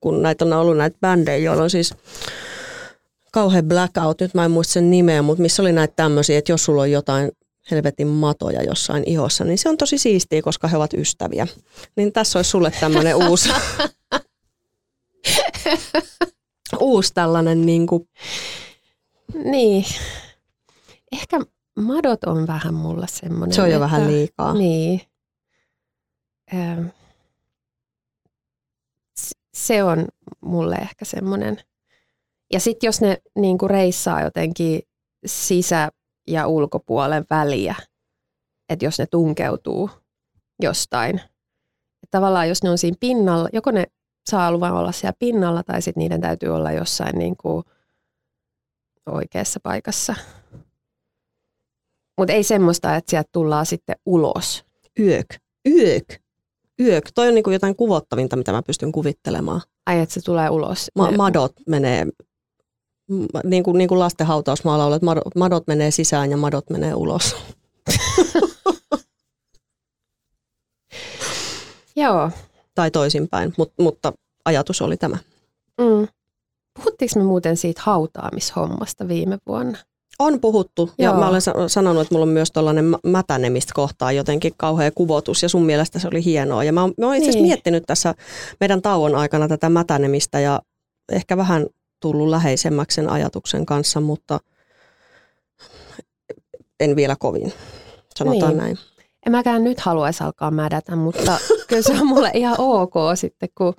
kun 0.00 0.22
näitä 0.22 0.44
on 0.44 0.52
ollut 0.52 0.76
näitä 0.76 0.98
bändejä, 1.00 1.36
joilla 1.36 1.62
on 1.62 1.70
siis 1.70 1.94
kauhean 3.32 3.64
blackout, 3.64 4.20
nyt 4.20 4.34
mä 4.34 4.44
en 4.44 4.50
muista 4.50 4.72
sen 4.72 4.90
nimeä, 4.90 5.22
mutta 5.22 5.42
missä 5.42 5.62
oli 5.62 5.72
näitä 5.72 5.94
tämmöisiä, 5.96 6.38
että 6.38 6.52
jos 6.52 6.64
sulla 6.64 6.82
on 6.82 6.90
jotain 6.90 7.30
helvetin 7.70 8.06
matoja 8.06 8.62
jossain 8.62 9.04
ihossa, 9.06 9.44
niin 9.44 9.58
se 9.58 9.68
on 9.68 9.76
tosi 9.76 9.98
siistiä, 9.98 10.42
koska 10.42 10.68
he 10.68 10.76
ovat 10.76 10.94
ystäviä. 10.94 11.46
Niin 11.96 12.12
tässä 12.12 12.38
olisi 12.38 12.50
sulle 12.50 12.72
tämmöinen 12.80 13.16
uusi, 13.28 13.48
uusi 16.80 17.14
tällainen 17.14 17.66
niin 17.66 17.86
kuin... 17.86 18.08
Niin. 19.44 19.84
Ehkä 21.12 21.40
madot 21.76 22.24
on 22.24 22.46
vähän 22.46 22.74
mulla 22.74 23.06
semmoinen. 23.06 23.54
Se 23.54 23.62
on 23.62 23.70
jo 23.70 23.76
että, 23.76 23.80
vähän 23.80 24.06
liikaa. 24.06 24.54
Niin 24.54 25.00
se 29.54 29.82
on 29.82 30.06
mulle 30.40 30.74
ehkä 30.74 31.04
semmoinen. 31.04 31.58
Ja 32.52 32.60
sitten 32.60 32.88
jos 32.88 33.00
ne 33.00 33.22
niin 33.38 33.58
kuin 33.58 33.70
reissaa 33.70 34.22
jotenkin 34.22 34.82
sisä- 35.26 35.90
ja 36.26 36.46
ulkopuolen 36.46 37.24
väliä, 37.30 37.74
että 38.68 38.84
jos 38.84 38.98
ne 38.98 39.06
tunkeutuu 39.06 39.90
jostain. 40.62 41.16
Että 42.02 42.10
tavallaan 42.10 42.48
jos 42.48 42.62
ne 42.62 42.70
on 42.70 42.78
siinä 42.78 42.96
pinnalla, 43.00 43.48
joko 43.52 43.70
ne 43.70 43.86
saa 44.30 44.52
luvan 44.52 44.72
olla 44.72 44.92
siellä 44.92 45.16
pinnalla 45.18 45.62
tai 45.62 45.82
sitten 45.82 46.00
niiden 46.00 46.20
täytyy 46.20 46.48
olla 46.48 46.72
jossain 46.72 47.18
niin 47.18 47.36
kuin 47.36 47.64
oikeassa 49.06 49.60
paikassa. 49.62 50.14
Mutta 52.20 52.32
ei 52.32 52.42
semmoista, 52.42 52.96
että 52.96 53.10
sieltä 53.10 53.28
tullaan 53.32 53.66
sitten 53.66 53.96
ulos. 54.06 54.64
Yök. 54.98 55.26
Yök 55.68 56.20
yök. 56.80 57.10
Toi 57.14 57.28
on 57.28 57.34
niin 57.34 57.44
kuin 57.44 57.52
jotain 57.52 57.76
kuvottavinta, 57.76 58.36
mitä 58.36 58.52
mä 58.52 58.62
pystyn 58.62 58.92
kuvittelemaan. 58.92 59.60
Ai, 59.86 60.00
että 60.00 60.14
se 60.14 60.20
tulee 60.20 60.50
ulos. 60.50 60.90
Ma- 60.94 61.10
madot 61.10 61.52
menee, 61.66 62.06
niin 63.44 63.62
kuin, 63.62 63.78
niin 63.78 63.88
kuin 63.88 63.98
lasten 63.98 64.26
hautausmaalla 64.26 64.96
että 64.96 65.04
madot, 65.04 65.34
madot 65.36 65.66
menee 65.66 65.90
sisään 65.90 66.30
ja 66.30 66.36
madot 66.36 66.70
menee 66.70 66.94
ulos. 66.94 67.36
Joo. 71.96 72.30
Tai 72.74 72.90
toisinpäin, 72.90 73.54
Mut, 73.58 73.72
mutta 73.78 74.12
ajatus 74.44 74.82
oli 74.82 74.96
tämä. 74.96 75.18
Mm. 75.80 76.08
Puhuttiinko 76.74 77.14
me 77.16 77.24
muuten 77.24 77.56
siitä 77.56 77.82
hautaamishommasta 77.84 79.08
viime 79.08 79.38
vuonna? 79.46 79.78
On 80.20 80.40
puhuttu 80.40 80.90
ja 80.98 81.04
Joo. 81.04 81.18
mä 81.18 81.28
olen 81.28 81.40
sanonut, 81.66 82.02
että 82.02 82.14
mulla 82.14 82.26
on 82.26 82.32
myös 82.32 82.50
tällainen 82.50 82.84
mätänemistä 83.06 83.72
kohtaa 83.74 84.12
jotenkin 84.12 84.52
kauhea 84.56 84.90
kuvotus 84.90 85.42
ja 85.42 85.48
sun 85.48 85.66
mielestä 85.66 85.98
se 85.98 86.08
oli 86.08 86.24
hienoa. 86.24 86.64
Ja 86.64 86.72
mä 86.72 86.80
oon, 86.80 86.94
mä 86.98 87.06
oon 87.06 87.14
itse 87.14 87.24
asiassa 87.24 87.42
niin. 87.42 87.48
miettinyt 87.48 87.84
tässä 87.86 88.14
meidän 88.60 88.82
tauon 88.82 89.14
aikana 89.14 89.48
tätä 89.48 89.68
mätänemistä 89.68 90.40
ja 90.40 90.60
ehkä 91.12 91.36
vähän 91.36 91.66
tullut 92.00 92.28
läheisemmäksi 92.28 92.94
sen 92.94 93.10
ajatuksen 93.10 93.66
kanssa, 93.66 94.00
mutta 94.00 94.40
en 96.80 96.96
vielä 96.96 97.16
kovin, 97.18 97.52
sanotaan 98.16 98.52
niin. 98.52 98.58
näin. 98.58 98.78
En 99.26 99.32
mäkään 99.32 99.64
nyt 99.64 99.80
haluaisi 99.80 100.24
alkaa 100.24 100.50
mädätä, 100.50 100.96
mutta 100.96 101.38
kyllä 101.68 101.82
se 101.82 101.92
on 101.92 102.06
mulle 102.06 102.30
ihan 102.34 102.56
ok 102.58 102.94
sitten, 103.14 103.48
kun, 103.54 103.74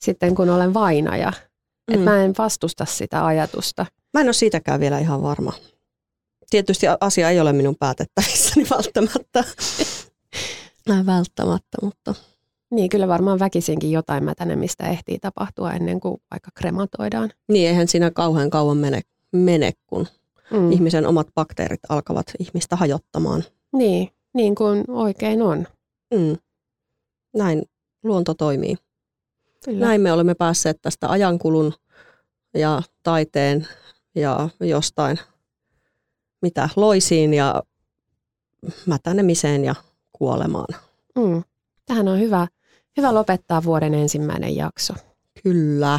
sitten 0.00 0.34
kun 0.34 0.50
olen 0.50 0.74
vainaja. 0.74 1.32
Mm. 1.90 1.94
Että 1.94 2.10
mä 2.10 2.24
en 2.24 2.34
vastusta 2.38 2.84
sitä 2.84 3.26
ajatusta. 3.26 3.86
Mä 4.14 4.20
en 4.20 4.26
ole 4.26 4.32
siitäkään 4.32 4.80
vielä 4.80 4.98
ihan 4.98 5.22
varma 5.22 5.52
tietysti 6.50 6.86
asia 7.00 7.30
ei 7.30 7.40
ole 7.40 7.52
minun 7.52 7.76
päätettävissäni 7.76 8.66
välttämättä. 8.76 9.44
välttämättä, 11.06 11.78
mutta... 11.82 12.14
Niin, 12.70 12.88
kyllä 12.88 13.08
varmaan 13.08 13.38
väkisinkin 13.38 13.92
jotain 13.92 14.24
mätänemistä 14.24 14.88
ehtii 14.88 15.18
tapahtua 15.18 15.72
ennen 15.72 16.00
kuin 16.00 16.20
vaikka 16.30 16.50
krematoidaan. 16.54 17.32
Niin, 17.48 17.68
eihän 17.68 17.88
siinä 17.88 18.10
kauhean 18.10 18.50
kauan 18.50 18.76
mene, 18.76 19.00
mene 19.32 19.72
kun 19.86 20.06
mm. 20.50 20.72
ihmisen 20.72 21.06
omat 21.06 21.26
bakteerit 21.34 21.80
alkavat 21.88 22.26
ihmistä 22.38 22.76
hajottamaan. 22.76 23.44
Niin, 23.72 24.10
niin 24.34 24.54
kuin 24.54 24.84
oikein 24.88 25.42
on. 25.42 25.66
Mm. 26.14 26.36
Näin 27.36 27.62
luonto 28.04 28.34
toimii. 28.34 28.76
Kyllä. 29.64 29.86
Näin 29.86 30.00
me 30.00 30.12
olemme 30.12 30.34
päässeet 30.34 30.78
tästä 30.82 31.10
ajankulun 31.10 31.74
ja 32.54 32.82
taiteen 33.02 33.68
ja 34.14 34.48
jostain 34.60 35.18
mitä 36.42 36.68
loisiin 36.76 37.34
ja 37.34 37.62
mätänemiseen 38.86 39.64
ja 39.64 39.74
kuolemaan. 40.12 40.80
Mm. 41.18 41.42
Tähän 41.86 42.08
on 42.08 42.20
hyvä, 42.20 42.46
hyvä 42.96 43.14
lopettaa 43.14 43.64
vuoden 43.64 43.94
ensimmäinen 43.94 44.56
jakso. 44.56 44.94
Kyllä. 45.42 45.98